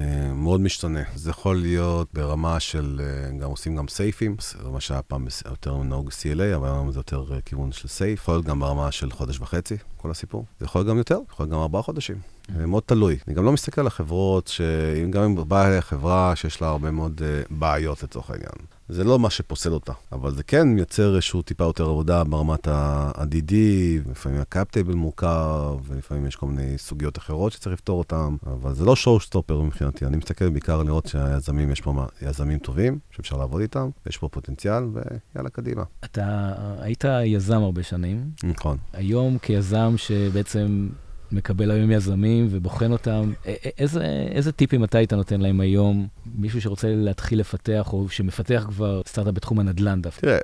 אה, 0.00 0.32
מאוד 0.34 0.60
משתנה. 0.60 1.02
זה 1.14 1.30
יכול 1.30 1.56
להיות 1.56 2.08
ברמה 2.12 2.60
של, 2.60 3.00
אה, 3.04 3.38
גם 3.38 3.50
עושים 3.50 3.76
גם 3.76 3.88
סייפים, 3.88 4.36
זה 4.62 4.68
מה 4.70 4.80
שהיה 4.80 5.02
פעם 5.02 5.26
יותר 5.50 5.82
נהוג 5.82 6.08
CLA, 6.08 6.56
אבל 6.56 6.68
היום 6.68 6.92
זה 6.92 6.98
יותר 6.98 7.24
אה, 7.32 7.40
כיוון 7.40 7.72
של 7.72 7.88
סייף. 7.88 8.20
יכול 8.20 8.34
להיות 8.34 8.46
גם 8.46 8.60
ברמה 8.60 8.92
של 8.92 9.10
חודש 9.10 9.40
וחצי, 9.40 9.76
כל 9.98 10.10
הסיפור. 10.10 10.44
זה 10.60 10.64
יכול 10.64 10.78
להיות 10.78 10.88
גם 10.88 10.98
יותר, 10.98 11.18
יכול 11.30 11.44
להיות 11.44 11.52
גם 11.52 11.60
ארבעה 11.60 11.82
חודשים. 11.82 12.16
זה 12.56 12.66
מאוד 12.66 12.82
תלוי. 12.86 13.18
אני 13.28 13.34
גם 13.34 13.44
לא 13.44 13.52
מסתכל 13.52 13.80
על 13.80 13.86
החברות, 13.86 14.50
גם 15.10 15.22
אם 15.22 15.48
באה 15.48 15.80
חברה 15.80 16.36
שיש 16.36 16.62
לה 16.62 16.68
הרבה 16.68 16.90
מאוד 16.90 17.22
אה, 17.24 17.42
בעיות 17.50 18.02
לצורך 18.02 18.30
העניין. 18.30 18.52
זה 18.88 19.04
לא 19.04 19.18
מה 19.18 19.30
שפוסל 19.30 19.72
אותה, 19.72 19.92
אבל 20.12 20.34
זה 20.34 20.42
כן 20.42 20.68
מייצר 20.68 21.14
איזשהו 21.14 21.42
טיפה 21.42 21.64
יותר 21.64 21.84
עבודה 21.84 22.24
ברמת 22.24 22.68
ה-DD, 22.68 23.52
לפעמים 24.10 24.40
ה 24.40 24.46
cap 24.46 24.64
table 24.64 24.94
מורכב, 24.94 25.76
ולפעמים 25.86 26.26
יש 26.26 26.36
כל 26.36 26.46
מיני 26.46 26.78
סוגיות 26.78 27.18
אחרות 27.18 27.52
שצריך 27.52 27.72
לפתור 27.72 27.98
אותן, 27.98 28.36
אבל 28.46 28.74
זה 28.74 28.84
לא 28.84 28.96
show 28.96 29.20
stopper 29.20 29.60
מבחינתי, 29.60 30.06
אני 30.06 30.16
מסתכל 30.16 30.48
בעיקר 30.48 30.82
לראות 30.82 31.06
שהיזמים, 31.06 31.70
יש 31.70 31.80
פה 31.80 32.06
יזמים 32.22 32.58
טובים, 32.58 32.98
שאפשר 33.10 33.36
לעבוד 33.36 33.60
איתם, 33.60 33.90
יש 34.06 34.16
פה 34.16 34.28
פוטנציאל, 34.28 34.82
ויאללה, 34.92 35.50
קדימה. 35.50 35.82
אתה 36.04 36.52
היית 36.80 37.04
יזם 37.24 37.62
הרבה 37.62 37.82
שנים. 37.82 38.30
נכון. 38.44 38.76
היום 38.92 39.38
כיזם 39.38 39.87
שבעצם... 39.96 40.88
מקבל 41.32 41.70
היום 41.70 41.90
יזמים 41.90 42.46
ובוחן 42.50 42.92
אותם. 42.92 43.32
איזה, 43.78 44.04
איזה 44.30 44.52
טיפים 44.52 44.84
אתה 44.84 44.98
היית 44.98 45.12
נותן 45.12 45.40
להם 45.40 45.60
היום, 45.60 46.06
מישהו 46.34 46.60
שרוצה 46.60 46.88
להתחיל 46.90 47.40
לפתח 47.40 47.92
או 47.92 48.08
שמפתח 48.08 48.64
כבר 48.68 49.02
סטארט-אפ 49.06 49.34
בתחום 49.34 49.58
הנדל"ן 49.58 50.02
דווקא? 50.02 50.20
תראה, 50.20 50.38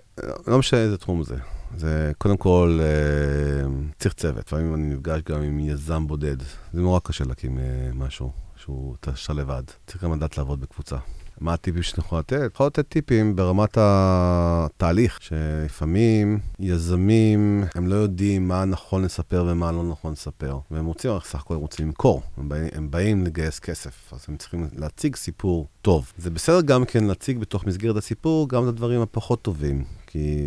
לא 0.47 0.59
משנה 0.59 0.81
איזה 0.81 0.97
תחום 0.97 1.23
זה. 1.23 1.37
זה 1.77 2.13
קודם 2.19 2.37
כל 2.37 2.79
אה, 2.83 3.69
צריך 3.99 4.15
צוות. 4.15 4.47
לפעמים 4.47 4.75
אני 4.75 4.95
נפגש 4.95 5.21
גם 5.23 5.43
עם 5.43 5.59
יזם 5.59 6.07
בודד. 6.07 6.41
זה 6.73 6.81
נורא 6.81 7.01
קשה 7.03 7.25
להקים 7.25 7.59
אה, 7.59 7.65
משהו 7.95 8.33
שהוא 8.57 8.97
תשע 9.01 9.33
לבד. 9.33 9.63
צריך 9.87 10.05
גם 10.05 10.13
לדעת 10.13 10.39
לעבוד 10.39 10.61
בקבוצה. 10.61 10.97
מה 11.41 11.55
הטיפים 11.55 11.83
שאני 11.83 12.05
יכול 12.07 12.19
לתת? 12.19 12.51
יכול 12.55 12.67
לתת 12.67 12.89
טיפים 12.89 13.37
ברמת 13.37 13.79
התהליך, 13.81 15.19
שלפעמים 15.23 16.39
יזמים, 16.61 17.65
הם 17.75 17.87
לא 17.87 17.95
יודעים 17.95 18.49
מה 18.49 18.65
נכון 18.65 19.05
לספר 19.05 19.47
ומה 19.49 19.73
לא 19.73 19.85
נכון 19.85 20.13
לספר. 20.13 20.59
והם 20.71 20.87
רוצים, 20.87 21.11
סך 21.25 21.41
הכל 21.41 21.55
הם 21.55 21.61
רוצים 21.61 21.87
למכור, 21.87 22.23
הם 22.37 22.49
באים, 22.49 22.69
הם 22.73 22.91
באים 22.91 23.25
לגייס 23.25 23.59
כסף, 23.59 24.13
אז 24.13 24.25
הם 24.29 24.37
צריכים 24.37 24.69
להציג 24.77 25.17
סיפור 25.17 25.69
טוב. 25.83 26.13
זה 26.19 26.31
בסדר 26.31 26.61
גם 26.61 26.85
כן 26.85 27.05
להציג 27.05 27.39
בתוך 27.39 27.67
מסגרת 27.67 27.97
הסיפור 27.97 28.49
גם 28.49 28.63
את 28.63 28.69
הדברים 28.69 29.01
הפחות 29.01 29.43
טובים. 29.43 29.85
כי 30.07 30.47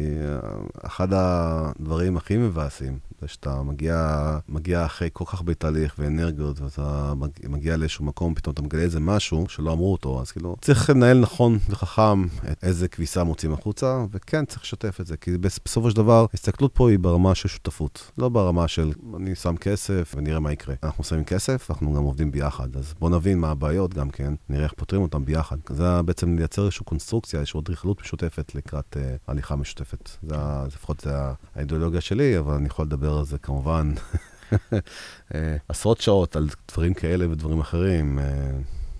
אחד 0.85 1.07
הדברים 1.11 2.17
הכי 2.17 2.37
מבאסים 2.37 2.99
שאתה 3.25 3.63
מגיע, 3.63 4.37
מגיע 4.49 4.85
אחרי 4.85 5.09
כל 5.13 5.25
כך 5.25 5.33
הרבה 5.33 5.53
תהליך 5.53 5.95
ואנרגיות, 5.99 6.61
ואתה 6.61 7.13
מגיע 7.49 7.77
לאיזשהו 7.77 8.05
מקום, 8.05 8.35
פתאום 8.35 8.53
אתה 8.53 8.61
מגלה 8.61 8.81
איזה 8.81 8.99
משהו 8.99 9.45
שלא 9.49 9.73
אמרו 9.73 9.91
אותו, 9.91 10.21
אז 10.21 10.31
כאילו, 10.31 10.55
צריך 10.61 10.89
לנהל 10.89 11.19
נכון 11.19 11.57
וחכם 11.69 12.25
איזה 12.63 12.87
כביסה 12.87 13.23
מוצאים 13.23 13.53
החוצה, 13.53 14.05
וכן, 14.11 14.45
צריך 14.45 14.61
לשתף 14.61 15.01
את 15.01 15.07
זה, 15.07 15.17
כי 15.17 15.37
בסופו 15.37 15.89
של 15.89 15.95
דבר, 15.95 16.25
ההסתכלות 16.33 16.71
פה 16.73 16.89
היא 16.89 16.99
ברמה 16.99 17.35
של 17.35 17.47
שותפות, 17.47 18.11
לא 18.17 18.29
ברמה 18.29 18.67
של 18.67 18.91
אני 19.15 19.35
שם 19.35 19.57
כסף 19.57 20.13
ונראה 20.17 20.39
מה 20.39 20.51
יקרה. 20.51 20.75
אנחנו 20.83 21.03
שמים 21.03 21.23
כסף, 21.23 21.71
אנחנו 21.71 21.93
גם 21.93 22.03
עובדים 22.03 22.31
ביחד, 22.31 22.77
אז 22.77 22.93
בואו 22.99 23.11
נבין 23.11 23.39
מה 23.39 23.49
הבעיות 23.51 23.93
גם 23.93 24.09
כן, 24.09 24.33
נראה 24.49 24.63
איך 24.63 24.73
פותרים 24.73 25.01
אותם 25.01 25.25
ביחד. 25.25 25.57
זה 25.69 26.01
בעצם 26.01 26.35
לייצר 26.37 26.61
איזושהי 26.61 26.85
קונסטרוקציה, 26.85 27.39
איזושהי 27.39 27.59
אדריכלות 27.59 28.01
משותפת 28.01 28.55
לקראת 28.55 28.97
uh, 28.97 28.99
הליכה 29.27 29.55
משותפת. 29.55 30.09
זה, 30.23 30.35
לפחות 30.67 30.99
זה 30.99 31.13
האידיאולוגיה 31.55 32.01
שלי, 32.01 32.39
אבל 32.39 32.53
אני 32.53 32.67
יכול 32.67 32.85
לדבר 32.85 33.06
לדבר 33.07 33.19
על 33.19 33.25
זה 33.25 33.37
כמובן 33.37 33.93
אה, 35.35 35.57
עשרות 35.67 36.01
שעות 36.01 36.35
על 36.35 36.47
דברים 36.71 36.93
כאלה 36.93 37.31
ודברים 37.31 37.59
אחרים. 37.59 38.19
אה. 38.19 38.51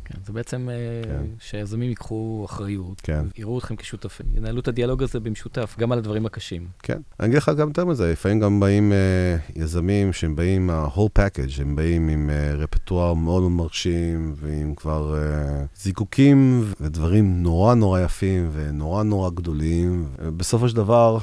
כן, 0.06 0.20
זה 0.26 0.34
בעצם 0.34 0.70
כן. 1.04 1.10
כן. 1.10 1.26
שיזמים 1.40 1.90
ייקחו 1.90 2.46
אחריות, 2.46 3.02
כן. 3.02 3.26
יראו 3.38 3.60
אתכם 3.60 3.76
כשותפים, 3.76 4.26
ינהלו 4.36 4.60
את 4.60 4.68
הדיאלוג 4.68 5.04
הזה 5.04 5.20
במשותף, 5.20 5.76
גם 5.80 5.92
על 5.92 5.98
הדברים 5.98 6.26
הקשים. 6.26 6.68
כן. 6.84 6.98
אני 7.20 7.28
אגיד 7.28 7.38
לך 7.38 7.52
גם 7.58 7.68
יותר 7.68 7.86
מזה, 7.86 8.12
לפעמים 8.12 8.40
גם 8.40 8.60
באים 8.60 8.94
אה, 8.94 9.38
יזמים 9.56 10.14
שהם 10.14 10.36
באים, 10.36 10.70
ה-whole 10.70 11.20
package, 11.20 11.62
הם 11.62 11.76
באים 11.76 12.10
עם 12.10 12.30
אה, 12.30 12.56
רפטואר 12.56 13.14
מאוד 13.14 13.44
מרשים, 13.44 14.34
ועם 14.36 14.76
כבר 14.76 15.16
אה, 15.18 15.66
זיקוקים 15.76 16.66
ודברים 16.82 17.44
נורא 17.44 17.76
נורא 17.76 18.00
יפים 18.00 18.50
ונורא 18.54 19.04
נורא 19.04 19.30
גדולים. 19.30 20.08
בסופו 20.38 20.70
של 20.70 20.76
דבר... 20.76 21.18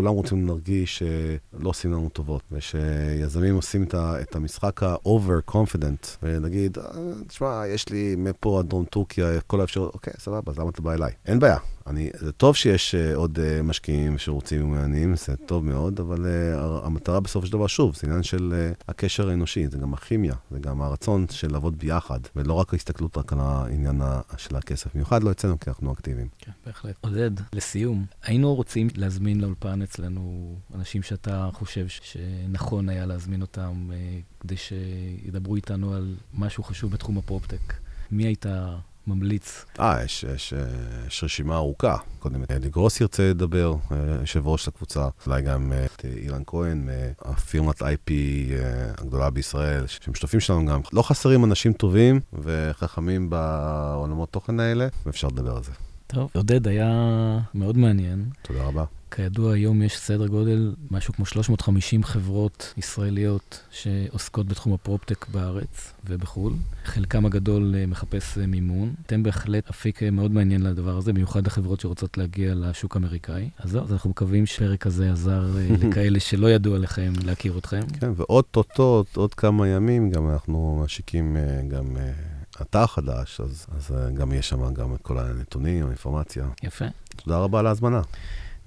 כולם 0.00 0.12
רוצים 0.12 0.46
להרגיש 0.46 0.98
שלא 0.98 1.68
עושים 1.68 1.92
לנו 1.92 2.08
טובות, 2.08 2.42
ושיזמים 2.52 3.54
עושים 3.54 3.82
את, 3.82 3.94
את 3.94 4.36
המשחק 4.36 4.82
ה-over 4.82 5.50
confident, 5.50 6.06
ונגיד, 6.22 6.78
"אה, 6.78 6.84
תשמע, 7.26 7.62
יש 7.68 7.88
לי 7.88 8.14
מפה 8.18 8.58
עד 8.58 8.68
דרום 8.68 8.84
טורקיה, 8.84 9.40
כל 9.46 9.60
האפשרות, 9.60 9.94
אוקיי, 9.94 10.12
סבבה, 10.18 10.52
אז 10.52 10.58
למה 10.58 10.70
אתה 10.70 10.82
בא 10.82 10.92
אליי? 10.92 11.12
אין 11.26 11.38
בעיה. 11.38 11.56
אני, 11.86 12.10
זה 12.18 12.32
טוב 12.32 12.56
שיש 12.56 12.94
uh, 12.94 13.16
עוד 13.16 13.38
uh, 13.38 13.62
משקיעים 13.62 14.18
שרוצים 14.18 14.64
ומעניינים, 14.64 15.16
זה 15.16 15.36
טוב 15.46 15.64
מאוד, 15.64 16.00
אבל 16.00 16.26
המטרה 16.84 17.20
בסופו 17.20 17.46
של 17.46 17.52
דבר, 17.52 17.66
שוב, 17.66 17.94
זה 17.96 18.06
עניין 18.06 18.22
של 18.22 18.70
הקשר 18.88 19.28
האנושי, 19.28 19.68
זה 19.68 19.78
גם 19.78 19.94
הכימיה, 19.94 20.34
זה 20.50 20.58
גם 20.58 20.82
הרצון 20.82 21.26
של 21.30 21.52
לעבוד 21.52 21.78
ביחד, 21.78 22.20
ולא 22.36 22.54
רק 22.54 22.72
ההסתכלות 22.72 23.18
רק 23.18 23.32
על 23.32 23.38
העניין 23.42 24.00
של 24.36 24.56
הכסף. 24.56 24.94
במיוחד 24.94 25.22
לא 25.22 25.30
אצלנו, 25.30 25.60
כי 25.60 25.70
אנחנו 25.70 25.92
אקטיביים. 25.92 26.28
כן, 26.38 26.50
בהחלט. 26.66 26.94
עודד, 27.00 27.30
לסיום, 27.52 28.04
היינו 28.22 28.54
רוצים 28.54 28.88
להזמין 28.96 29.40
לאולפן 29.40 29.82
אצלנו 29.90 30.54
אנשים 30.74 31.02
שאתה 31.02 31.48
חושב 31.52 31.86
שנכון 31.88 32.88
היה 32.88 33.06
להזמין 33.06 33.42
אותם 33.42 33.90
אה, 33.92 34.18
כדי 34.40 34.56
שידברו 34.56 35.56
איתנו 35.56 35.94
על 35.94 36.14
משהו 36.34 36.64
חשוב 36.64 36.92
בתחום 36.92 37.18
הפרופטק. 37.18 37.74
מי 38.10 38.24
היית 38.24 38.46
ממליץ? 39.06 39.64
אה, 39.80 40.04
יש, 40.04 40.24
יש, 40.34 40.52
אה, 40.52 40.60
יש 41.06 41.24
רשימה 41.24 41.56
ארוכה. 41.56 41.96
קודם 42.18 42.42
אלי 42.50 42.70
גרוס 42.70 43.00
ירצה 43.00 43.30
לדבר, 43.30 43.74
אה, 43.92 43.96
יושב 44.20 44.46
ראש 44.46 44.68
לקבוצה, 44.68 45.08
אולי 45.26 45.42
גם 45.42 45.72
את 45.84 46.04
אילן 46.04 46.42
כהן, 46.46 46.88
הפירמת 47.20 47.82
IP 47.82 48.10
הגדולה 48.98 49.30
בישראל, 49.30 49.86
שהם 49.86 50.14
שותפים 50.14 50.40
שלנו 50.40 50.66
גם. 50.66 50.80
לא 50.92 51.02
חסרים 51.02 51.44
אנשים 51.44 51.72
טובים 51.72 52.20
וחכמים 52.32 53.30
בעולמות 53.30 54.30
תוכן 54.30 54.60
האלה, 54.60 54.88
ואפשר 55.06 55.28
לדבר 55.28 55.56
על 55.56 55.62
זה. 55.62 55.72
טוב, 56.06 56.30
עודד, 56.34 56.68
היה 56.68 56.88
מאוד 57.54 57.76
מעניין. 57.76 58.24
תודה 58.42 58.62
רבה. 58.62 58.84
כידוע, 59.10 59.52
היום 59.54 59.82
יש 59.82 59.98
סדר 59.98 60.26
גודל, 60.26 60.74
משהו 60.90 61.14
כמו 61.14 61.26
350 61.26 62.04
חברות 62.04 62.74
ישראליות 62.76 63.60
שעוסקות 63.70 64.46
בתחום 64.46 64.72
הפרופטק 64.72 65.26
בארץ 65.28 65.92
ובחו"ל. 66.04 66.52
חלקם 66.84 67.26
הגדול 67.26 67.74
אה, 67.78 67.86
מחפש 67.86 68.38
אה, 68.38 68.46
מימון. 68.46 68.94
אתם 69.06 69.22
בהחלט 69.22 69.68
אפיק 69.70 70.02
אה, 70.02 70.10
מאוד 70.10 70.32
מעניין 70.32 70.62
לדבר 70.62 70.96
הזה, 70.96 71.12
במיוחד 71.12 71.46
לחברות 71.46 71.80
שרוצות 71.80 72.18
להגיע 72.18 72.54
לשוק 72.54 72.96
האמריקאי. 72.96 73.50
אז 73.58 73.70
זהו, 73.70 73.84
אז 73.84 73.92
אנחנו 73.92 74.10
מקווים 74.10 74.46
שהפרק 74.46 74.86
הזה 74.86 75.12
עזר 75.12 75.44
לכאלה 75.82 76.20
שלא 76.20 76.50
ידעו 76.50 76.74
עליכם 76.74 77.12
להכיר 77.24 77.58
אתכם. 77.58 77.80
כן, 78.00 78.12
ועוד 78.16 78.44
טוטות, 78.44 79.16
עוד 79.16 79.34
כמה 79.34 79.68
ימים, 79.68 80.10
גם 80.10 80.30
אנחנו 80.30 80.80
משיקים 80.84 81.36
גם 81.68 81.96
אתר 82.62 82.86
חדש, 82.86 83.40
אז, 83.40 83.66
אז 83.76 83.94
גם 84.14 84.32
יש 84.32 84.48
שם 84.48 84.74
גם 84.74 84.94
את 84.94 85.02
כל 85.02 85.18
הנתונים, 85.18 85.84
האינפורמציה. 85.84 86.48
יפה. 86.62 86.84
תודה 87.16 87.38
רבה 87.38 87.58
על 87.58 87.66
ההזמנה. 87.66 88.00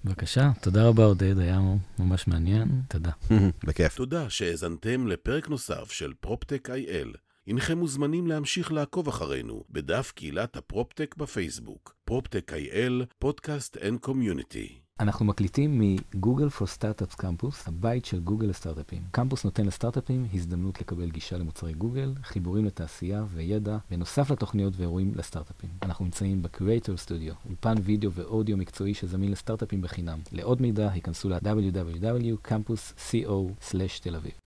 בבקשה, 0.06 0.52
תודה 0.62 0.88
רבה 0.88 1.06
עודד, 1.06 1.40
היה 1.40 1.60
ממש 2.00 2.28
מעניין. 2.28 2.68
תודה. 2.90 3.12
בכיף. 3.68 3.96
תודה 3.96 4.30
שהאזנתם 4.30 5.08
לפרק 5.08 5.50
נוסף 5.50 5.92
של 5.92 6.14
PropTech 6.20 6.70
IL. 6.70 7.14
הנכם 7.48 7.78
מוזמנים 7.78 8.28
להמשיך 8.28 8.72
לעקוב 8.72 9.08
אחרינו 9.08 9.64
בדף 9.70 10.12
קהילת 10.16 10.58
ה 10.58 10.64
PropTech 10.64 11.16
בפייסבוק. 11.18 11.96
PropTech 12.06 12.54
IL, 12.54 13.06
podcast 13.20 13.78
and 13.78 14.00
community. 14.00 14.83
אנחנו 15.00 15.26
מקליטים 15.26 15.80
מ 15.80 15.90
Google 15.90 16.48
for 16.48 16.64
Startups 16.78 17.16
Campus, 17.18 17.68
הבית 17.68 18.06
של 18.06 18.20
גוגל 18.20 18.48
לסטארט-אפים. 18.48 19.02
קמפוס 19.12 19.46
נותן 19.46 19.66
לסטארט-אפים 19.66 20.28
הזדמנות 20.34 20.82
לקבל 20.82 21.10
גישה 21.10 21.38
למוצרי 21.38 21.74
גוגל, 21.74 22.14
חיבורים 22.24 22.66
לתעשייה 22.66 23.26
וידע, 23.34 23.78
בנוסף 23.90 24.32
לתוכניות 24.32 24.74
ואירועים 24.78 25.12
לסטארט-אפים. 25.16 25.70
אנחנו 25.82 26.06
נמצאים 26.06 26.42
ב-Creator 26.42 27.08
Studio, 27.08 27.34
אולפן 27.46 27.76
וידאו 27.84 28.12
ואודיו 28.12 28.58
מקצועי 28.58 28.94
שזמין 28.94 29.32
לסטארט-אפים 29.32 29.82
בחינם. 29.82 30.20
לעוד 30.32 30.62
מידע, 30.62 30.92
היכנסו 30.92 31.30
ל-www.campus.co/תל 31.30 34.16
אביב. 34.16 34.44